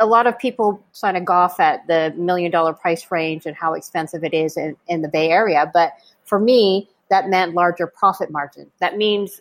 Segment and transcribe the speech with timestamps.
[0.00, 3.74] a lot of people kind of golf at the million dollar price range and how
[3.74, 5.70] expensive it is in, in the Bay Area.
[5.72, 5.92] But
[6.24, 8.70] for me, that meant larger profit margin.
[8.80, 9.40] That means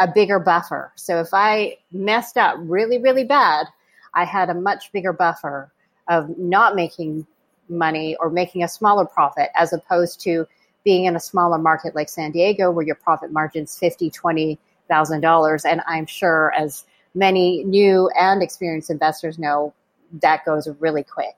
[0.00, 0.92] a bigger buffer.
[0.96, 3.66] So if I messed up really, really bad,
[4.14, 5.70] I had a much bigger buffer
[6.08, 7.26] of not making
[7.68, 10.46] money or making a smaller profit as opposed to
[10.84, 14.58] being in a smaller market like San Diego where your profit margin's fifty, twenty
[14.88, 15.64] thousand dollars.
[15.64, 16.84] And I'm sure as
[17.14, 19.74] many new and experienced investors know,
[20.12, 21.36] that goes really quick.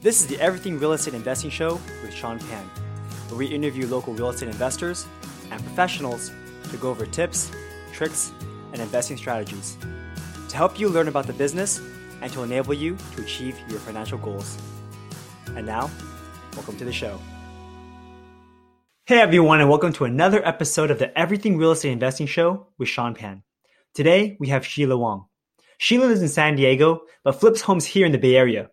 [0.00, 2.64] This is the Everything Real Estate Investing Show with Sean Pan,
[3.28, 5.06] where we interview local real estate investors
[5.50, 6.30] and professionals
[6.70, 7.50] to go over tips,
[7.92, 8.32] tricks,
[8.72, 9.76] and investing strategies
[10.48, 11.80] to help you learn about the business
[12.20, 14.58] and to enable you to achieve your financial goals.
[15.56, 15.90] And now,
[16.54, 17.20] welcome to the show.
[19.06, 22.88] Hey everyone, and welcome to another episode of the Everything Real Estate Investing Show with
[22.88, 23.42] Sean Pan.
[23.92, 25.26] Today, we have Sheila Wong.
[25.84, 28.70] Sheila lives in San Diego, but flips homes here in the Bay Area.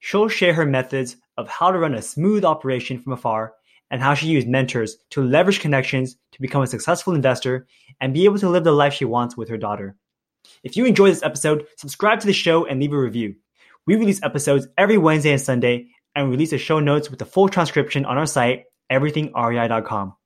[0.00, 3.54] She'll share her methods of how to run a smooth operation from afar
[3.92, 7.68] and how she used mentors to leverage connections to become a successful investor
[8.00, 9.94] and be able to live the life she wants with her daughter.
[10.64, 13.36] If you enjoy this episode, subscribe to the show and leave a review.
[13.86, 17.48] We release episodes every Wednesday and Sunday and release the show notes with the full
[17.48, 20.16] transcription on our site, everythingrei.com.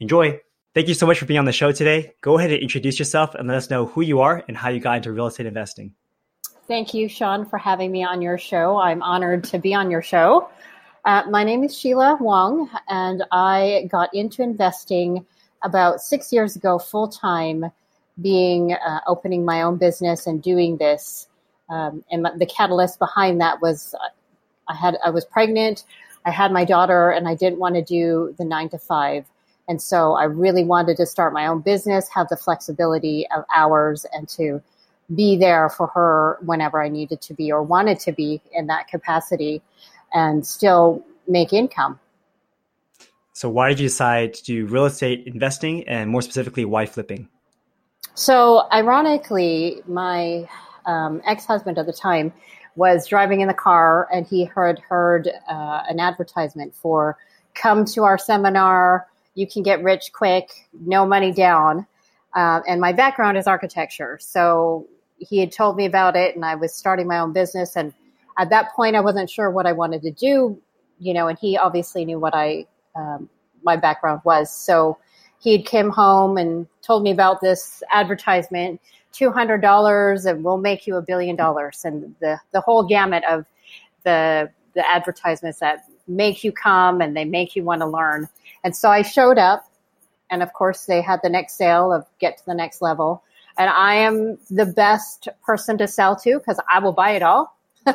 [0.00, 0.40] Enjoy!
[0.74, 2.14] Thank you so much for being on the show today.
[2.22, 4.80] Go ahead and introduce yourself and let us know who you are and how you
[4.80, 5.92] got into real estate investing.
[6.66, 8.78] Thank you, Sean, for having me on your show.
[8.78, 10.48] I'm honored to be on your show.
[11.04, 15.26] Uh, my name is Sheila Wong, and I got into investing
[15.62, 17.66] about six years ago full time,
[18.22, 21.28] being uh, opening my own business and doing this.
[21.68, 24.08] Um, and the catalyst behind that was uh,
[24.68, 25.84] I had I was pregnant,
[26.24, 29.26] I had my daughter, and I didn't want to do the nine to five.
[29.68, 34.04] And so I really wanted to start my own business, have the flexibility of hours,
[34.12, 34.60] and to
[35.14, 38.88] be there for her whenever I needed to be or wanted to be in that
[38.88, 39.62] capacity
[40.12, 41.98] and still make income.
[43.34, 47.28] So, why did you decide to do real estate investing and more specifically, why flipping?
[48.14, 50.48] So, ironically, my
[50.84, 52.32] um, ex husband at the time
[52.76, 57.16] was driving in the car and he had heard uh, an advertisement for
[57.54, 61.86] come to our seminar you can get rich quick, no money down.
[62.34, 64.18] Uh, and my background is architecture.
[64.20, 64.86] So
[65.18, 67.76] he had told me about it, and I was starting my own business.
[67.76, 67.92] And
[68.38, 70.60] at that point, I wasn't sure what I wanted to do,
[70.98, 72.66] you know, and he obviously knew what I,
[72.96, 73.28] um,
[73.62, 74.52] my background was.
[74.54, 74.98] So
[75.38, 78.80] he had came home and told me about this advertisement
[79.12, 83.44] $200 and we'll make you a billion dollars and the, the whole gamut of
[84.04, 88.28] the the advertisements that make you come and they make you want to learn.
[88.64, 89.68] And so I showed up,
[90.30, 93.22] and of course, they had the next sale of get to the next level.
[93.58, 97.56] And I am the best person to sell to because I will buy it all.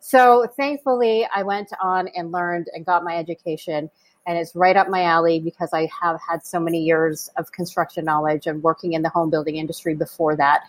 [0.00, 3.90] so thankfully, I went on and learned and got my education.
[4.26, 8.04] And it's right up my alley because I have had so many years of construction
[8.04, 10.62] knowledge and working in the home building industry before that.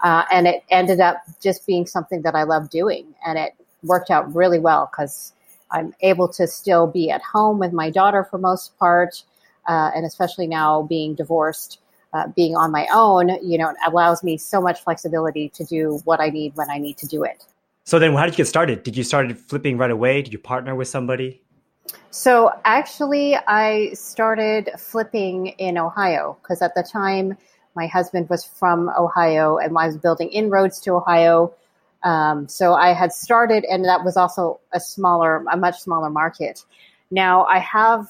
[0.00, 3.14] Uh, and it ended up just being something that I love doing.
[3.24, 5.32] And it worked out really well because
[5.70, 9.22] I'm able to still be at home with my daughter for most part,
[9.68, 11.80] uh, and especially now being divorced,
[12.12, 16.00] uh, being on my own, you know, it allows me so much flexibility to do
[16.04, 17.44] what I need when I need to do it.
[17.84, 18.82] So then, how did you get started?
[18.82, 20.22] Did you start flipping right away?
[20.22, 21.42] Did you partner with somebody?
[22.10, 27.36] So actually, I started flipping in Ohio because at the time
[27.76, 31.54] my husband was from Ohio and I was building inroads to Ohio
[32.06, 36.64] um, so I had started, and that was also a smaller, a much smaller market.
[37.10, 38.06] Now I have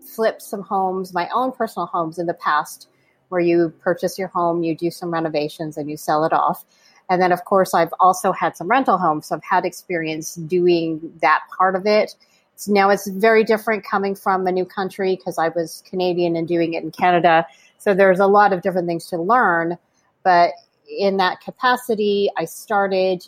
[0.00, 2.88] flipped some homes, my own personal homes in the past,
[3.28, 6.64] where you purchase your home, you do some renovations, and you sell it off.
[7.08, 9.26] And then, of course, I've also had some rental homes.
[9.28, 12.16] So I've had experience doing that part of it.
[12.56, 16.48] So now it's very different coming from a new country because I was Canadian and
[16.48, 17.46] doing it in Canada.
[17.78, 19.78] So there's a lot of different things to learn.
[20.24, 20.54] But
[20.88, 23.26] in that capacity, I started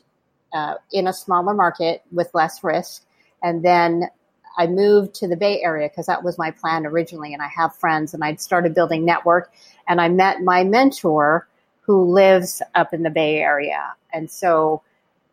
[0.53, 3.05] uh, in a smaller market with less risk.
[3.43, 4.09] And then
[4.57, 7.33] I moved to the Bay Area because that was my plan originally.
[7.33, 9.53] And I have friends and I'd started building network.
[9.89, 11.47] And I met my mentor
[11.81, 13.95] who lives up in the Bay Area.
[14.13, 14.83] And so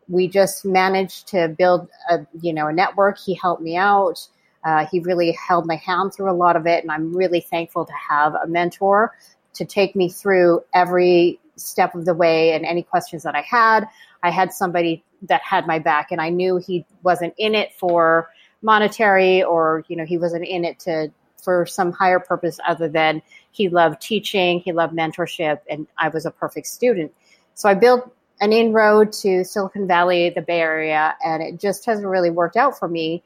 [0.08, 3.18] we just managed to build a, you know, a network.
[3.18, 4.26] He helped me out.
[4.64, 6.82] Uh, he really held my hand through a lot of it.
[6.82, 9.14] And I'm really thankful to have a mentor
[9.54, 13.86] to take me through every step of the way and any questions that I had.
[14.22, 18.28] I had somebody that had my back and I knew he wasn't in it for
[18.62, 21.12] monetary or, you know, he wasn't in it to
[21.42, 26.26] for some higher purpose other than he loved teaching, he loved mentorship, and I was
[26.26, 27.12] a perfect student.
[27.54, 32.06] So I built an inroad to Silicon Valley, the Bay Area, and it just hasn't
[32.06, 33.22] really worked out for me,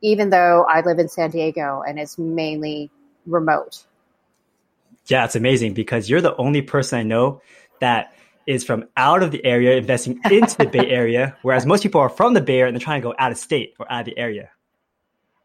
[0.00, 2.90] even though I live in San Diego and it's mainly
[3.26, 3.84] remote.
[5.06, 7.40] Yeah, it's amazing because you're the only person I know
[7.82, 8.14] that
[8.46, 12.08] is from out of the area investing into the Bay Area, whereas most people are
[12.08, 14.06] from the Bay Area and they're trying to go out of state or out of
[14.06, 14.50] the area.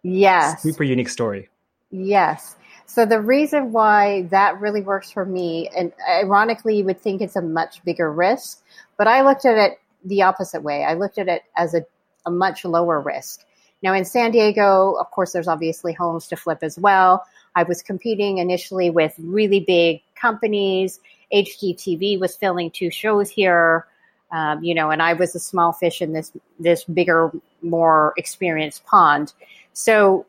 [0.03, 0.61] Yes.
[0.63, 1.49] Super unique story.
[1.91, 2.55] Yes.
[2.85, 7.35] So the reason why that really works for me, and ironically, you would think it's
[7.35, 8.63] a much bigger risk,
[8.97, 10.85] but I looked at it the opposite way.
[10.85, 11.85] I looked at it as a,
[12.25, 13.43] a much lower risk.
[13.83, 17.25] Now, in San Diego, of course, there's obviously homes to flip as well.
[17.55, 20.99] I was competing initially with really big companies.
[21.33, 23.85] HGTV was filming two shows here,
[24.31, 27.31] um, you know, and I was a small fish in this this bigger,
[27.61, 29.33] more experienced pond.
[29.73, 30.25] So,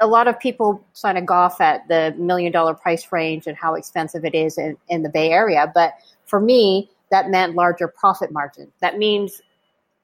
[0.00, 3.74] a lot of people kind of golf at the million dollar price range and how
[3.74, 5.70] expensive it is in, in the Bay Area.
[5.74, 5.94] But
[6.24, 8.70] for me, that meant larger profit margin.
[8.80, 9.40] That means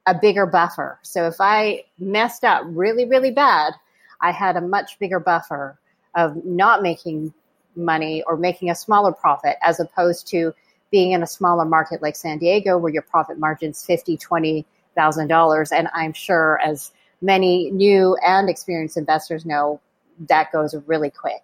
[0.06, 0.98] a bigger buffer.
[1.02, 3.74] So if I messed up really, really bad,
[4.20, 5.78] I had a much bigger buffer
[6.14, 7.32] of not making
[7.76, 10.54] money or making a smaller profit as opposed to
[10.90, 15.28] being in a smaller market like San Diego where your profit margin's fifty, twenty thousand
[15.28, 15.72] dollars.
[15.72, 19.80] And I'm sure as many new and experienced investors know,
[20.28, 21.42] that goes really quick.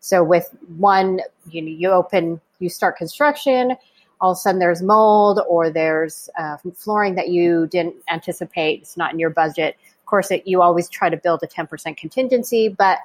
[0.00, 1.20] So with one,
[1.50, 3.76] you know, you open, you start construction,
[4.20, 8.82] all of a sudden there's mold or there's uh, flooring that you didn't anticipate.
[8.82, 9.76] It's not in your budget.
[10.00, 12.98] Of course, it, you always try to build a 10% contingency, but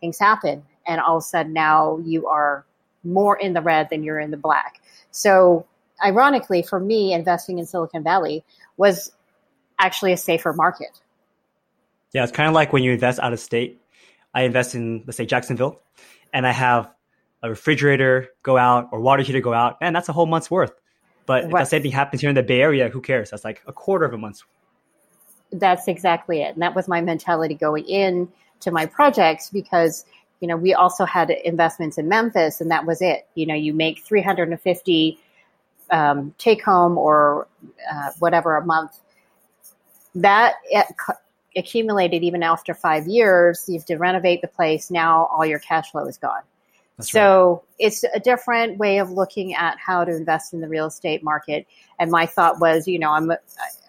[0.00, 0.62] things happen.
[0.90, 2.66] And all of a sudden now you are
[3.04, 4.82] more in the red than you're in the black.
[5.12, 5.66] So,
[6.04, 8.44] ironically, for me, investing in Silicon Valley
[8.76, 9.12] was
[9.78, 11.00] actually a safer market.
[12.12, 13.80] Yeah, it's kind of like when you invest out of state.
[14.34, 15.80] I invest in, let's say, Jacksonville,
[16.32, 16.90] and I have
[17.42, 20.72] a refrigerator go out or water heater go out, and that's a whole month's worth.
[21.26, 21.52] But right.
[21.52, 23.30] if the same thing happens here in the Bay Area, who cares?
[23.30, 24.44] That's like a quarter of a month's.
[25.52, 28.28] That's exactly it, and that was my mentality going in
[28.60, 30.04] to my projects because
[30.40, 33.26] you know we also had investments in Memphis, and that was it.
[33.34, 35.18] You know, you make three hundred and fifty
[35.90, 37.46] um, take home or
[37.92, 38.98] uh, whatever a month.
[40.14, 40.54] That
[41.56, 43.64] accumulated even after five years.
[43.68, 44.90] You have to renovate the place.
[44.90, 46.42] Now all your cash flow is gone.
[46.96, 47.86] That's so right.
[47.86, 51.66] it's a different way of looking at how to invest in the real estate market.
[51.98, 53.38] And my thought was, you know, I'm a,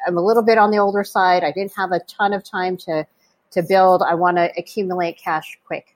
[0.07, 1.43] I'm a little bit on the older side.
[1.43, 3.05] I didn't have a ton of time to
[3.51, 4.01] to build.
[4.01, 5.95] I want to accumulate cash quick,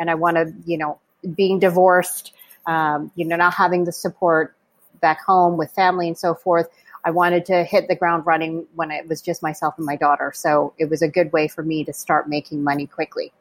[0.00, 0.98] and I want to, you know,
[1.36, 2.32] being divorced,
[2.66, 4.56] um, you know, not having the support
[5.00, 6.68] back home with family and so forth.
[7.04, 10.32] I wanted to hit the ground running when it was just myself and my daughter.
[10.34, 13.32] So it was a good way for me to start making money quickly.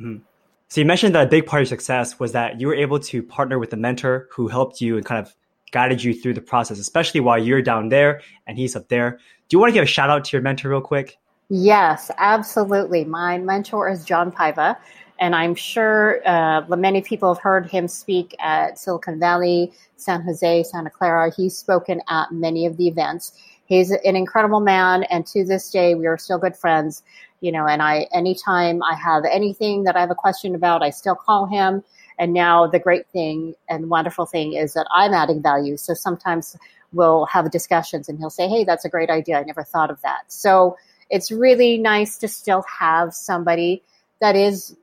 [0.00, 0.22] Mm-hmm.
[0.68, 3.00] So you mentioned that a big part of your success was that you were able
[3.00, 5.34] to partner with a mentor who helped you and kind of
[5.72, 9.18] guided you through the process, especially while you're down there and he's up there.
[9.48, 11.18] Do you want to give a shout out to your mentor real quick?
[11.48, 13.04] Yes, absolutely.
[13.04, 14.76] My mentor is John Paiva,
[15.20, 20.64] and I'm sure uh, many people have heard him speak at Silicon Valley, San Jose,
[20.64, 21.30] Santa Clara.
[21.34, 23.32] He's spoken at many of the events.
[23.66, 27.02] He's an incredible man, and to this day, we are still good friends
[27.40, 30.90] you know, and I, anytime I have anything that I have a question about, I
[30.90, 31.82] still call him.
[32.18, 35.78] And now the great thing and wonderful thing is that I'm adding value.
[35.78, 36.56] So sometimes
[36.92, 39.38] we'll have discussions and he'll say, Hey, that's a great idea.
[39.38, 40.30] I never thought of that.
[40.30, 40.76] So
[41.08, 43.82] it's really nice to still have somebody
[44.20, 44.76] that is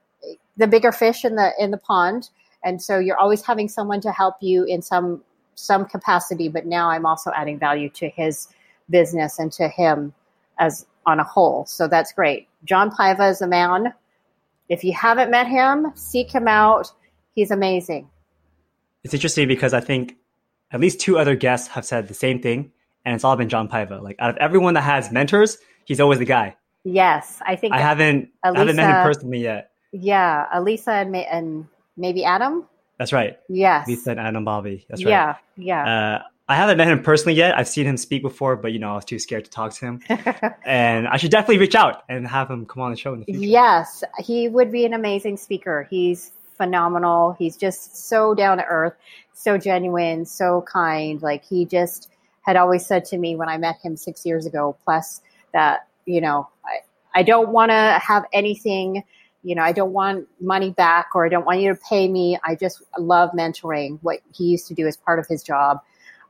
[0.57, 2.29] the bigger fish in the, in the pond.
[2.63, 5.23] And so you're always having someone to help you in some,
[5.55, 6.49] some capacity.
[6.49, 8.47] But now I'm also adding value to his
[8.89, 10.13] business and to him
[10.59, 11.65] as on a whole.
[11.65, 12.47] So that's great.
[12.65, 13.93] John Paiva is a man.
[14.69, 16.91] If you haven't met him, seek him out.
[17.33, 18.09] He's amazing.
[19.03, 20.17] It's interesting because I think
[20.71, 22.73] at least two other guests have said the same thing,
[23.05, 24.01] and it's all been John Paiva.
[24.01, 26.57] Like out of everyone that has mentors, he's always the guy.
[26.83, 29.71] Yes, I think I haven't I haven't met him personally yet.
[29.99, 32.65] Yeah, Alisa and, and maybe Adam.
[32.97, 33.39] That's right.
[33.49, 34.85] Yes, Lisa and Adam Bobby.
[34.89, 35.11] That's right.
[35.11, 36.19] Yeah, yeah.
[36.19, 37.57] Uh, I haven't met him personally yet.
[37.57, 39.85] I've seen him speak before, but you know, I was too scared to talk to
[39.85, 40.01] him.
[40.65, 43.25] and I should definitely reach out and have him come on the show in the
[43.25, 43.41] future.
[43.41, 45.87] Yes, he would be an amazing speaker.
[45.89, 47.35] He's phenomenal.
[47.37, 48.93] He's just so down to earth,
[49.33, 51.21] so genuine, so kind.
[51.21, 52.09] Like he just
[52.41, 55.21] had always said to me when I met him six years ago, plus
[55.53, 59.03] that, you know, I, I don't want to have anything,
[59.47, 62.37] you know, I don't want money back or I don't want you to pay me.
[62.43, 65.79] I just love mentoring what he used to do as part of his job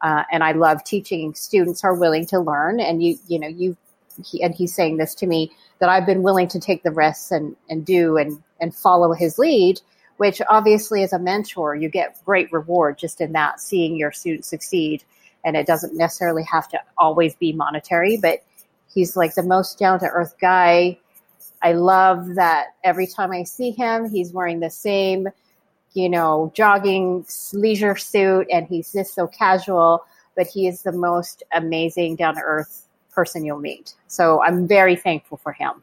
[0.01, 2.79] uh, and I love teaching students are willing to learn.
[2.79, 3.75] And you, you know, you,
[4.23, 7.31] he, and he's saying this to me that I've been willing to take the risks
[7.31, 9.81] and, and do and, and follow his lead,
[10.17, 14.47] which obviously as a mentor, you get great reward just in that, seeing your students
[14.47, 15.03] succeed
[15.43, 18.43] and it doesn't necessarily have to always be monetary, but
[18.93, 20.97] he's like the most down to earth guy.
[21.61, 25.27] I love that every time I see him, he's wearing the same,
[25.93, 31.43] you know, jogging leisure suit and he's just so casual, but he is the most
[31.53, 33.95] amazing down to earth person you'll meet.
[34.07, 35.81] So I'm very thankful for him,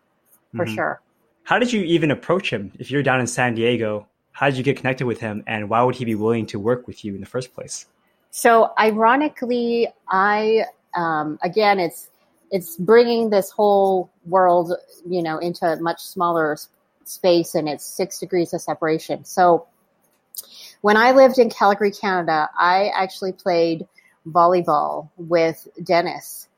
[0.55, 0.75] for mm-hmm.
[0.75, 1.01] sure.
[1.43, 2.73] How did you even approach him?
[2.79, 5.83] If you're down in San Diego, how did you get connected with him and why
[5.83, 7.87] would he be willing to work with you in the first place?
[8.31, 10.65] So ironically, I,
[10.97, 12.11] um, again, it's,
[12.51, 14.73] it's bringing this whole world,
[15.07, 16.57] you know, into a much smaller
[17.05, 19.25] space and it's six degrees of separation.
[19.25, 19.67] So
[20.81, 23.87] when I lived in Calgary, Canada, I actually played
[24.27, 26.49] volleyball with Dennis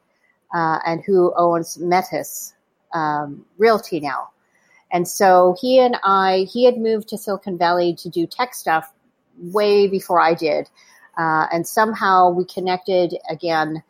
[0.55, 2.55] uh, and who owns Metis
[2.93, 4.31] um, Realty now.
[4.93, 8.93] And so he and I, he had moved to Silicon Valley to do tech stuff
[9.39, 10.69] way before I did.
[11.19, 13.83] Uh, and somehow we connected again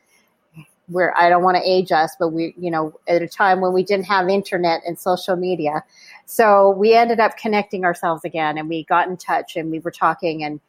[0.88, 3.73] where I don't want to age us, but we, you know, at a time when
[3.73, 5.85] we didn't have internet and social media.
[6.26, 9.90] So we ended up connecting ourselves again and we got in touch and we were
[9.90, 10.61] talking and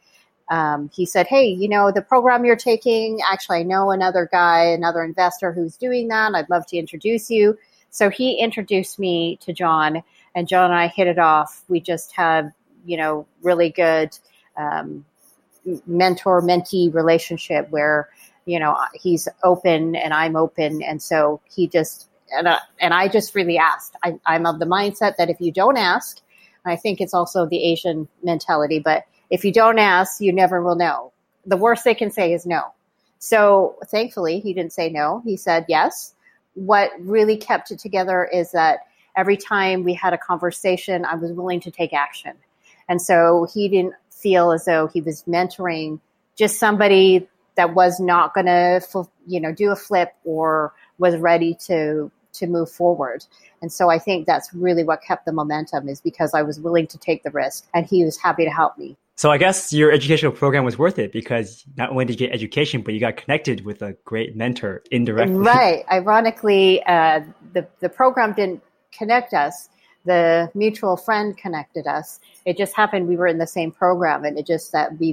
[0.50, 4.64] um, he said, Hey, you know, the program you're taking, actually, I know another guy,
[4.64, 6.34] another investor who's doing that.
[6.34, 7.58] I'd love to introduce you.
[7.90, 10.02] So he introduced me to John,
[10.34, 11.64] and John and I hit it off.
[11.68, 12.52] We just had,
[12.84, 14.16] you know, really good
[14.56, 15.04] um,
[15.86, 18.08] mentor mentee relationship where,
[18.48, 20.82] you know, he's open and I'm open.
[20.82, 23.94] And so he just, and I, and I just really asked.
[24.02, 26.22] I, I'm of the mindset that if you don't ask,
[26.64, 30.76] I think it's also the Asian mentality, but if you don't ask, you never will
[30.76, 31.12] know.
[31.44, 32.72] The worst they can say is no.
[33.18, 35.20] So thankfully, he didn't say no.
[35.26, 36.14] He said yes.
[36.54, 38.80] What really kept it together is that
[39.14, 42.32] every time we had a conversation, I was willing to take action.
[42.88, 46.00] And so he didn't feel as though he was mentoring
[46.34, 47.28] just somebody
[47.58, 48.80] that was not going to,
[49.26, 53.24] you know, do a flip or was ready to to move forward.
[53.60, 56.86] And so I think that's really what kept the momentum is because I was willing
[56.86, 58.96] to take the risk and he was happy to help me.
[59.16, 62.34] So I guess your educational program was worth it because not only did you get
[62.34, 65.38] education, but you got connected with a great mentor indirectly.
[65.38, 65.84] Right.
[65.90, 67.22] Ironically, uh,
[67.54, 68.62] the the program didn't
[68.92, 69.68] connect us.
[70.04, 72.20] The mutual friend connected us.
[72.44, 75.08] It just happened we were in the same program, and it just that we,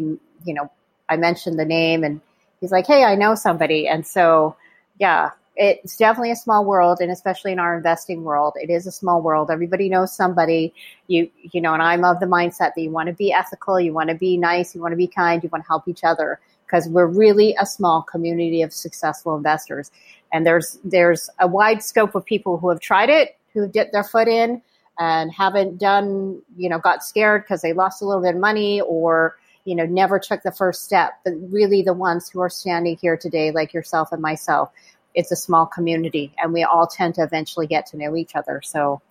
[0.46, 0.70] you know,
[1.10, 2.22] I mentioned the name, and
[2.62, 4.56] he's like, "Hey, I know somebody," and so
[5.00, 8.92] yeah, it's definitely a small world and especially in our investing world it is a
[8.92, 9.50] small world.
[9.50, 10.74] Everybody knows somebody.
[11.08, 13.94] You you know and i'm of the mindset that you want to be ethical you
[13.94, 16.40] want to be nice you want to be kind you want to help each other
[16.66, 19.92] because we're really a small community of successful investors.
[20.34, 24.04] And there's there's a wide scope of people who have tried it who dipped their
[24.04, 24.62] foot in
[25.00, 28.82] and haven't done you know got scared because they lost a little bit of money
[28.82, 32.96] or you know never took the first step but really the ones who are standing
[32.98, 34.72] here today like yourself and myself
[35.16, 38.62] it's a small community and we all tend to eventually get to know each other.
[38.64, 39.02] So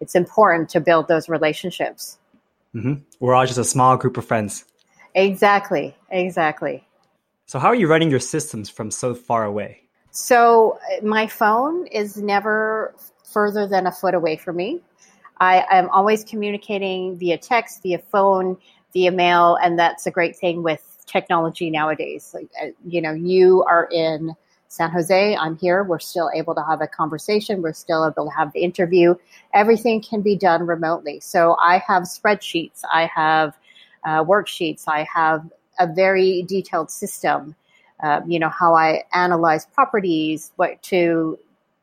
[0.00, 2.18] it's important to build those relationships.
[2.74, 2.94] Mm-hmm.
[3.20, 4.64] We're all just a small group of friends.
[5.14, 5.96] Exactly.
[6.10, 6.86] Exactly.
[7.46, 9.82] So, how are you running your systems from so far away?
[10.10, 14.80] So, my phone is never further than a foot away from me.
[15.40, 18.58] I am always communicating via text, via phone,
[18.92, 22.32] via mail, and that's a great thing with technology nowadays.
[22.34, 24.34] Like, uh, you know, you are in
[24.68, 25.82] San Jose, I'm here.
[25.82, 27.62] We're still able to have a conversation.
[27.62, 29.14] We're still able to have the interview.
[29.54, 31.20] Everything can be done remotely.
[31.20, 33.56] So I have spreadsheets, I have
[34.04, 37.54] uh, worksheets, I have a very detailed system.
[38.02, 41.38] Uh, you know how I analyze properties, what to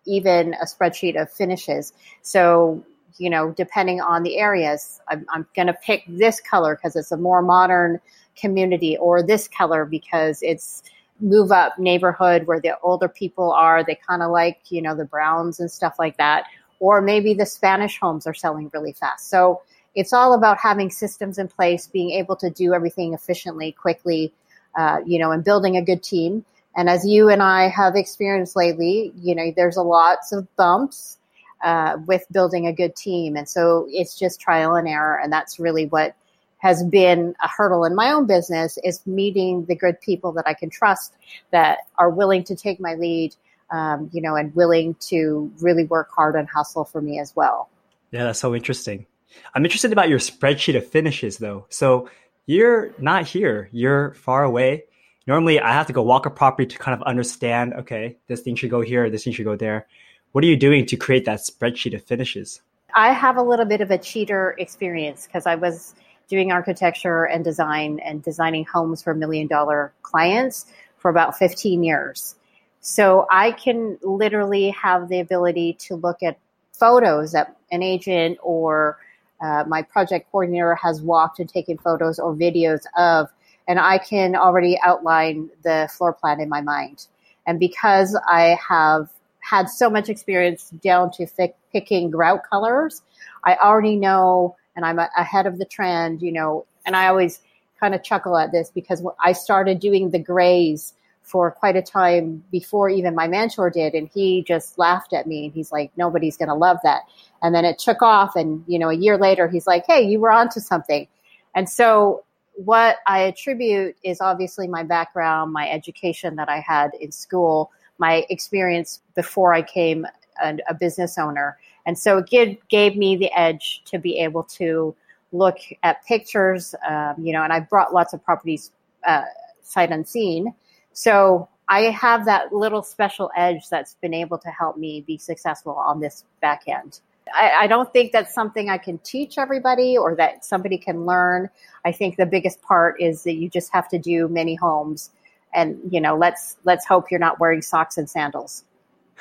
[0.05, 1.91] even a spreadsheet of finishes.
[2.21, 2.83] So
[3.17, 7.11] you know, depending on the areas, I'm, I'm going to pick this color because it's
[7.11, 7.99] a more modern
[8.35, 10.83] community, or this color because it's
[11.21, 13.83] move up neighborhood where the older people are.
[13.83, 16.45] They kind of like, you know, the browns and stuff like that.
[16.79, 19.29] Or maybe the Spanish homes are selling really fast.
[19.29, 19.61] So
[19.95, 24.33] it's all about having systems in place, being able to do everything efficiently, quickly,
[24.77, 26.43] uh, you know, and building a good team.
[26.75, 31.17] And as you and I have experienced lately, you know, there's a lots of bumps
[31.63, 33.35] uh, with building a good team.
[33.35, 35.19] And so it's just trial and error.
[35.19, 36.15] And that's really what
[36.57, 40.53] has been a hurdle in my own business is meeting the good people that I
[40.53, 41.13] can trust
[41.51, 43.35] that are willing to take my lead,
[43.69, 47.69] um, you know, and willing to really work hard and hustle for me as well.
[48.11, 49.05] Yeah, that's so interesting.
[49.53, 51.65] I'm interested about your spreadsheet of finishes though.
[51.69, 52.09] So
[52.45, 54.85] you're not here, you're far away.
[55.27, 58.55] Normally I have to go walk a property to kind of understand, okay, this thing
[58.55, 59.87] should go here, this thing should go there.
[60.35, 62.59] What are you doing to create that spreadsheet of finishes?
[62.93, 65.95] I have a little bit of a cheater experience because I was
[66.27, 70.65] doing architecture and design and designing homes for million dollar clients
[70.97, 72.35] for about 15 years.
[72.81, 76.37] So I can literally have the ability to look at
[76.73, 78.99] photos that an agent or
[79.41, 83.29] uh, my project coordinator has walked and taken photos or videos of,
[83.69, 87.07] and I can already outline the floor plan in my mind.
[87.47, 89.09] And because I have
[89.45, 91.27] had so much experience down to
[91.71, 93.03] picking grout colors,
[93.43, 97.41] I already know, and I'm a- ahead of the trend, you know, and I always
[97.79, 102.43] kind of chuckle at this because I started doing the grays for quite a time
[102.51, 106.37] before even my mentor did and he just laughed at me and he's like nobody's
[106.37, 107.01] going to love that.
[107.41, 110.19] And then it took off and you know a year later he's like hey you
[110.19, 111.07] were onto something.
[111.55, 112.23] And so
[112.55, 118.25] what i attribute is obviously my background my education that i had in school my
[118.29, 120.05] experience before i came
[120.43, 124.43] a, a business owner and so it gave, gave me the edge to be able
[124.43, 124.95] to
[125.31, 128.71] look at pictures um, you know and i brought lots of properties
[129.07, 129.23] uh,
[129.61, 130.53] sight unseen
[130.93, 135.73] so I have that little special edge that's been able to help me be successful
[135.73, 136.99] on this back end.
[137.33, 141.49] I, I, don't think that's something I can teach everybody or that somebody can learn.
[141.83, 145.09] I think the biggest part is that you just have to do many homes,
[145.55, 148.63] and you know, let's let's hope you're not wearing socks and sandals.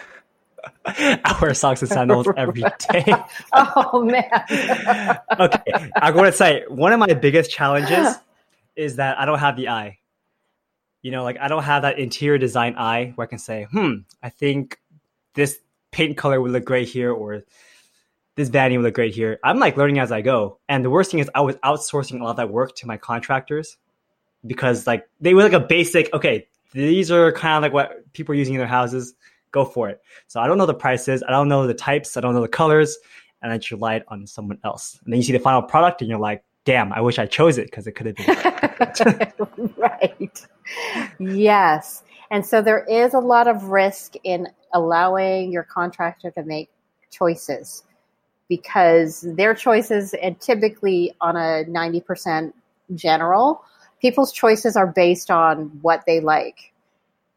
[0.87, 3.15] I wear socks and sandals every day.
[3.53, 5.21] oh man.
[5.39, 8.17] okay, I'm going to say one of my biggest challenges
[8.77, 9.99] is that I don't have the eye
[11.05, 13.97] you know, like I don't have that interior design eye where I can say, hmm,
[14.23, 14.79] I think
[15.35, 15.59] this
[15.93, 17.45] paint color would look great here or
[18.37, 19.39] this vanity would look great here.
[19.45, 20.61] I'm like learning as I go.
[20.67, 22.97] And the worst thing is I was outsourcing a lot of that work to my
[22.97, 23.77] contractors
[24.47, 28.33] because like they were like a basic, okay, these are kind of like what people
[28.33, 29.15] are using in their houses.
[29.51, 30.03] Go for it.
[30.27, 31.23] So I don't know the prices.
[31.27, 32.17] I don't know the types.
[32.17, 32.97] I don't know the colors.
[33.41, 34.99] And I relied on someone else.
[35.05, 37.59] And then you see the final product and you're like, damn, I wish I chose
[37.59, 39.73] it because it could have been.
[39.77, 40.47] right.
[41.21, 42.03] Yes.
[42.31, 46.71] And so there is a lot of risk in allowing your contractor to make
[47.11, 47.85] choices
[48.49, 52.53] because their choices, and typically on a 90%
[52.95, 53.65] general,
[54.05, 56.75] people's choices are based on what they like.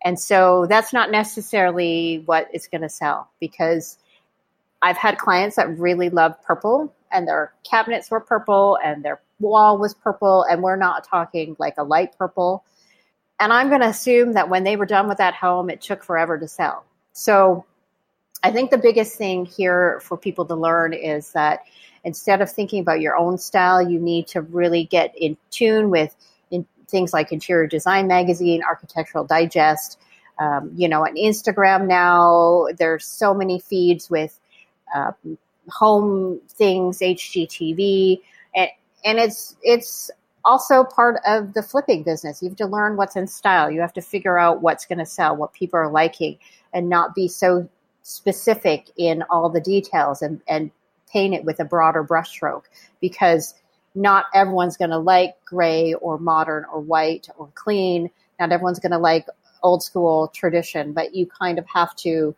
[0.03, 3.97] And so that's not necessarily what is going to sell because
[4.81, 9.77] I've had clients that really love purple and their cabinets were purple and their wall
[9.77, 12.65] was purple and we're not talking like a light purple
[13.39, 16.03] and i'm going to assume that when they were done with that home it took
[16.03, 17.63] forever to sell so
[18.41, 21.59] i think the biggest thing here for people to learn is that
[22.03, 26.15] instead of thinking about your own style you need to really get in tune with
[26.87, 29.99] things like interior design magazine architectural digest
[30.39, 34.39] um, you know on instagram now there's so many feeds with
[34.95, 35.11] uh,
[35.69, 38.21] home things, HGTV,
[38.55, 38.69] and,
[39.05, 40.11] and it's it's
[40.45, 42.41] also part of the flipping business.
[42.41, 43.69] You have to learn what's in style.
[43.69, 46.37] You have to figure out what's going to sell, what people are liking,
[46.73, 47.67] and not be so
[48.03, 50.71] specific in all the details and, and
[51.11, 52.63] paint it with a broader brushstroke
[53.01, 53.53] because
[53.97, 58.09] not everyone's going to like gray or modern or white or clean.
[58.39, 59.25] Not everyone's going to like
[59.63, 62.35] old school tradition, but you kind of have to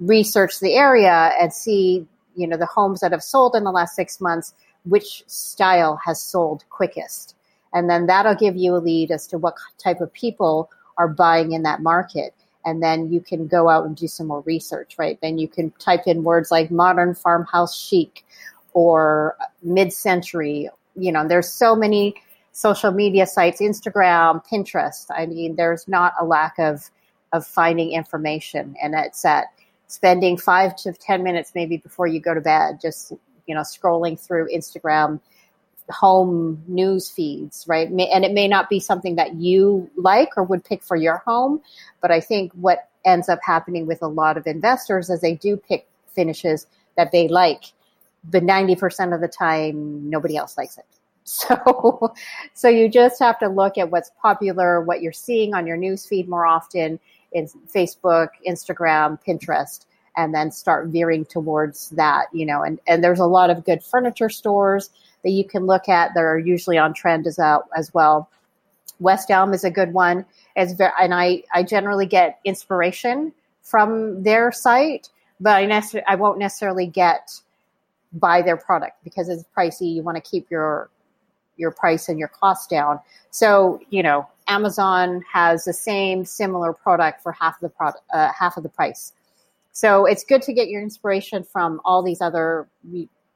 [0.00, 3.94] research the area and see you know the homes that have sold in the last
[3.94, 7.36] six months which style has sold quickest.
[7.72, 10.68] And then that'll give you a lead as to what type of people
[10.98, 12.34] are buying in that market.
[12.64, 15.20] And then you can go out and do some more research right?
[15.22, 18.24] Then you can type in words like modern farmhouse chic
[18.72, 22.14] or mid-century you know there's so many
[22.52, 25.06] social media sites instagram pinterest.
[25.10, 26.90] I mean there's not a lack of
[27.32, 28.76] of finding information.
[28.80, 29.46] And it's at
[29.88, 33.12] spending five to 10 minutes maybe before you go to bed, just,
[33.46, 35.20] you know, scrolling through Instagram
[35.90, 37.88] home news feeds, right?
[37.88, 41.60] And it may not be something that you like or would pick for your home,
[42.00, 45.56] but I think what ends up happening with a lot of investors is they do
[45.56, 47.64] pick finishes that they like,
[48.24, 50.84] but 90% of the time, nobody else likes it.
[51.24, 52.12] So,
[52.52, 56.04] so you just have to look at what's popular, what you're seeing on your news
[56.04, 56.98] feed more often,
[57.32, 63.20] in Facebook, Instagram, Pinterest, and then start veering towards that, you know, and, and there's
[63.20, 64.90] a lot of good furniture stores
[65.22, 68.28] that you can look at that are usually on trend as, uh, as well.
[69.00, 70.24] West Elm is a good one.
[70.54, 73.32] It's very, and I, I generally get inspiration
[73.62, 75.08] from their site,
[75.40, 77.40] but I, nece- I won't necessarily get
[78.12, 79.94] buy their product because it's pricey.
[79.94, 80.90] You want to keep your
[81.56, 82.98] your price and your cost down.
[83.30, 88.32] So, you know, Amazon has the same similar product for half of the product, uh,
[88.38, 89.12] half of the price.
[89.72, 92.68] So it's good to get your inspiration from all these other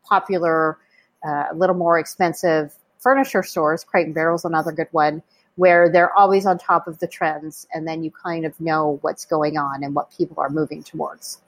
[0.05, 0.79] popular,
[1.27, 3.85] uh, a little more expensive furniture stores.
[3.85, 5.23] Crate and Barrel is another good one
[5.55, 9.25] where they're always on top of the trends and then you kind of know what's
[9.25, 11.41] going on and what people are moving towards.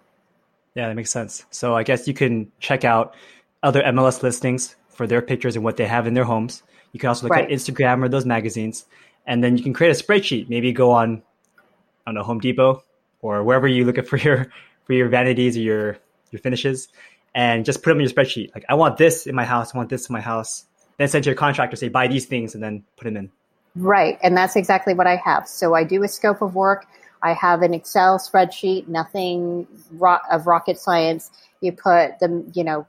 [0.78, 1.44] Yeah, that makes sense.
[1.50, 3.16] So I guess you can check out
[3.64, 6.62] other MLS listings for their pictures and what they have in their homes.
[6.92, 7.46] You can also look right.
[7.46, 8.86] at Instagram or those magazines,
[9.26, 10.48] and then you can create a spreadsheet.
[10.48, 11.20] Maybe go on,
[11.58, 11.62] I
[12.06, 12.84] don't know, Home Depot
[13.22, 14.52] or wherever you look at for your
[14.84, 15.98] for your vanities or your
[16.30, 16.86] your finishes,
[17.34, 18.54] and just put them in your spreadsheet.
[18.54, 19.74] Like I want this in my house.
[19.74, 20.64] I want this in my house.
[20.96, 23.32] Then send to your contractor, say buy these things, and then put them in.
[23.74, 25.48] Right, and that's exactly what I have.
[25.48, 26.86] So I do a scope of work.
[27.22, 31.30] I have an Excel spreadsheet, nothing ro- of rocket science.
[31.60, 32.86] You put the, you know,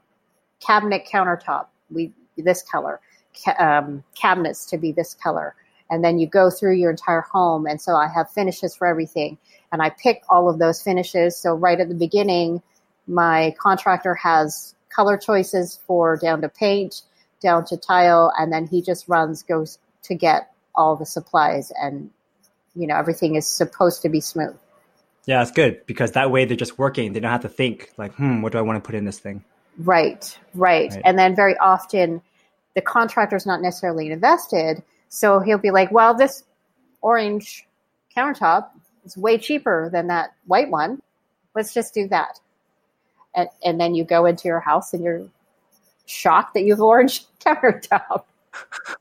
[0.60, 3.00] cabinet countertop, we this color,
[3.44, 5.54] ca- um, cabinets to be this color,
[5.90, 7.66] and then you go through your entire home.
[7.66, 9.38] And so I have finishes for everything,
[9.72, 11.36] and I pick all of those finishes.
[11.36, 12.62] So right at the beginning,
[13.06, 17.02] my contractor has color choices for down to paint,
[17.40, 22.10] down to tile, and then he just runs goes to get all the supplies and
[22.74, 24.56] you know everything is supposed to be smooth.
[25.26, 27.12] Yeah it's good because that way they're just working.
[27.12, 29.18] They don't have to think like hmm what do i want to put in this
[29.18, 29.44] thing?
[29.78, 31.02] Right right, right.
[31.04, 32.22] and then very often
[32.74, 36.44] the contractor's not necessarily invested so he'll be like well this
[37.00, 37.66] orange
[38.16, 38.68] countertop
[39.04, 41.00] is way cheaper than that white one.
[41.54, 42.40] Let's just do that.
[43.34, 45.28] And, and then you go into your house and you're
[46.06, 48.24] shocked that you have orange countertop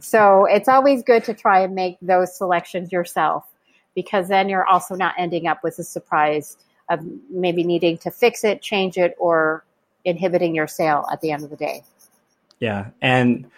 [0.00, 3.46] so it's always good to try and make those selections yourself
[3.94, 6.56] because then you're also not ending up with a surprise
[6.88, 9.64] of maybe needing to fix it, change it, or
[10.04, 11.82] inhibiting your sale at the end of the day.
[12.60, 12.90] Yeah.
[13.00, 13.50] And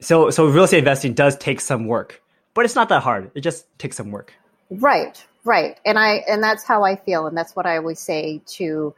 [0.00, 2.22] so so real estate investing does take some work,
[2.54, 3.30] but it's not that hard.
[3.34, 4.32] It just takes some work.
[4.70, 5.78] Right, right.
[5.84, 8.94] And I and that's how I feel and that's what I always say to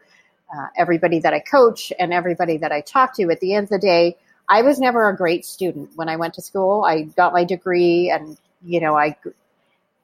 [0.54, 3.70] uh, everybody that I coach and everybody that I talk to at the end of
[3.70, 4.16] the day,
[4.48, 6.84] I was never a great student when I went to school.
[6.84, 9.16] I got my degree and, you know, I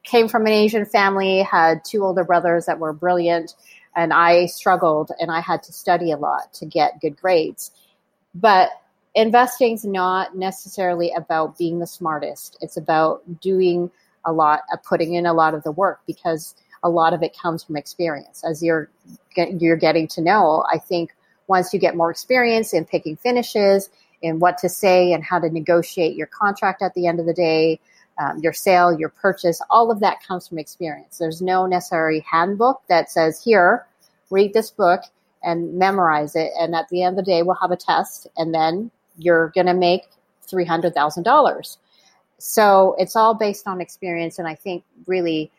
[0.03, 3.55] came from an Asian family, had two older brothers that were brilliant,
[3.95, 7.71] and I struggled and I had to study a lot to get good grades.
[8.35, 8.69] But
[9.15, 12.57] investing's not necessarily about being the smartest.
[12.61, 13.89] It's about doing
[14.25, 16.53] a lot, of putting in a lot of the work because
[16.83, 18.43] a lot of it comes from experience.
[18.43, 18.89] As you're
[19.35, 21.15] you're getting to know, I think
[21.47, 23.89] once you get more experience in picking finishes
[24.21, 27.33] in what to say and how to negotiate your contract at the end of the
[27.33, 27.79] day,
[28.17, 31.17] um, your sale, your purchase, all of that comes from experience.
[31.17, 33.85] There's no necessary handbook that says, here,
[34.29, 35.01] read this book
[35.43, 36.51] and memorize it.
[36.59, 39.67] And at the end of the day, we'll have a test and then you're going
[39.67, 40.03] to make
[40.47, 41.77] $300,000.
[42.37, 44.39] So it's all based on experience.
[44.39, 45.51] And I think really,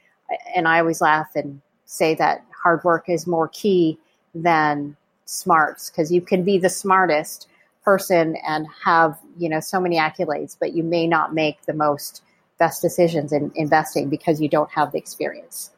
[0.54, 3.98] and I always laugh and say that hard work is more key
[4.34, 7.48] than smarts because you can be the smartest
[7.87, 12.22] person and have you know so many accolades but you may not make the most
[12.59, 15.70] best decisions in investing because you don't have the experience.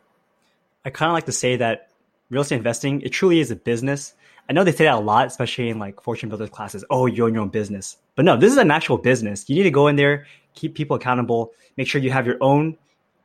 [0.85, 1.91] I kind of like to say that
[2.31, 4.15] real estate investing it truly is a business.
[4.49, 6.85] I know they say that a lot especially in like fortune builders classes.
[6.89, 7.99] Oh you own your own business.
[8.17, 9.49] But no this is an actual business.
[9.49, 12.77] You need to go in there keep people accountable make sure you have your own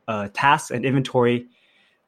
[0.06, 1.46] uh, tasks and inventory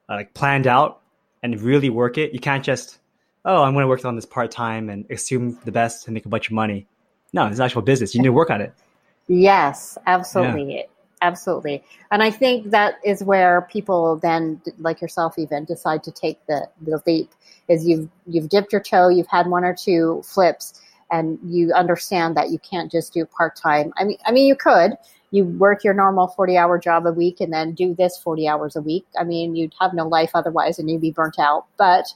[0.09, 1.01] uh, like planned out
[1.43, 2.33] and really work it.
[2.33, 2.99] You can't just
[3.47, 6.27] oh, I'm going to work on this part time and assume the best and make
[6.27, 6.87] a bunch of money.
[7.33, 8.15] No, it's actual business.
[8.15, 8.75] You need to work on it.
[9.29, 10.77] Yes, absolutely.
[10.77, 10.83] Yeah.
[11.23, 11.83] Absolutely.
[12.11, 16.69] And I think that is where people then, like yourself, even decide to take the,
[16.83, 17.31] the leap
[17.69, 20.79] is you've, you've dipped your toe, you've had one or two flips
[21.11, 23.95] and you understand that you can't just do part time.
[23.97, 24.93] I mean, I mean, you could,
[25.31, 28.77] you work your normal 40 hour job a week and then do this 40 hours
[28.77, 29.07] a week.
[29.19, 32.13] I mean, you'd have no life otherwise and you'd be burnt out, but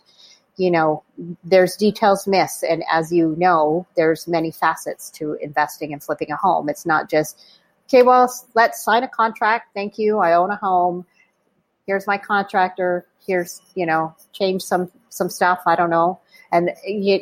[0.61, 1.03] you know,
[1.43, 2.63] there's details miss.
[2.63, 6.69] And as you know, there's many facets to investing and flipping a home.
[6.69, 7.43] It's not just,
[7.89, 9.71] okay, well, let's sign a contract.
[9.73, 10.19] Thank you.
[10.19, 11.07] I own a home.
[11.87, 13.07] Here's my contractor.
[13.27, 15.61] Here's, you know, change some, some stuff.
[15.67, 16.21] I don't know.
[16.53, 16.73] And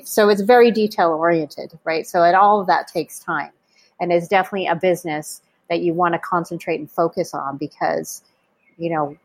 [0.04, 2.08] so it's very detail oriented, right?
[2.08, 3.52] So it, all of that takes time
[4.00, 8.20] and is definitely a business that you want to concentrate and focus on because,
[8.78, 9.16] you know,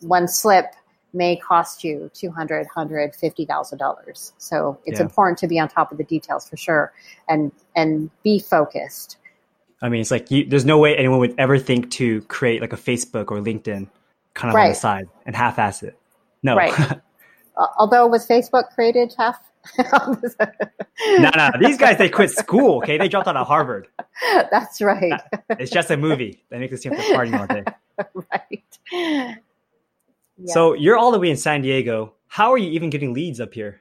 [0.00, 0.74] one slip
[1.12, 4.32] may cost you two hundred, hundred, fifty thousand dollars.
[4.38, 5.04] So it's yeah.
[5.04, 6.92] important to be on top of the details for sure,
[7.28, 9.16] and and be focused.
[9.80, 12.72] I mean, it's like you, there's no way anyone would ever think to create like
[12.72, 13.88] a Facebook or LinkedIn
[14.34, 14.64] kind of right.
[14.64, 15.98] on the side and half-ass it.
[16.42, 17.00] No, right.
[17.78, 19.36] Although was Facebook created half?
[19.78, 22.78] no, no, these guys they quit school.
[22.78, 23.88] Okay, they dropped out of Harvard.
[24.50, 25.20] That's right.
[25.50, 26.42] It's just a movie.
[26.48, 27.64] They make it seem like they're partying all day.
[28.32, 29.38] right.
[30.46, 32.14] So you're all the way in San Diego.
[32.28, 33.80] How are you even getting leads up here?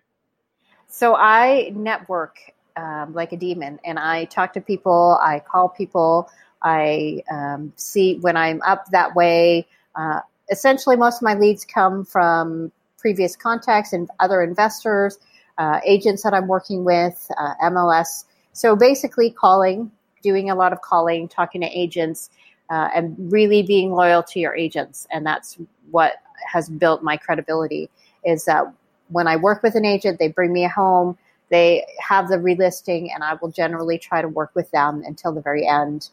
[0.87, 2.39] So I network
[2.75, 5.19] um, like a demon, and I talk to people.
[5.21, 6.29] I call people
[6.61, 9.67] I um, see when I'm up that way.
[9.95, 15.19] Uh, essentially, most of my leads come from previous contacts and other investors,
[15.57, 18.25] uh, agents that I'm working with, uh, MLS.
[18.53, 19.91] So basically, calling,
[20.23, 22.29] doing a lot of calling, talking to agents,
[22.69, 25.07] uh, and really being loyal to your agents.
[25.11, 25.57] And that's
[25.91, 27.89] what has built my credibility.
[28.25, 28.65] Is that
[29.09, 31.17] when I work with an agent, they bring me home,
[31.49, 35.41] they have the relisting, and I will generally try to work with them until the
[35.41, 36.09] very end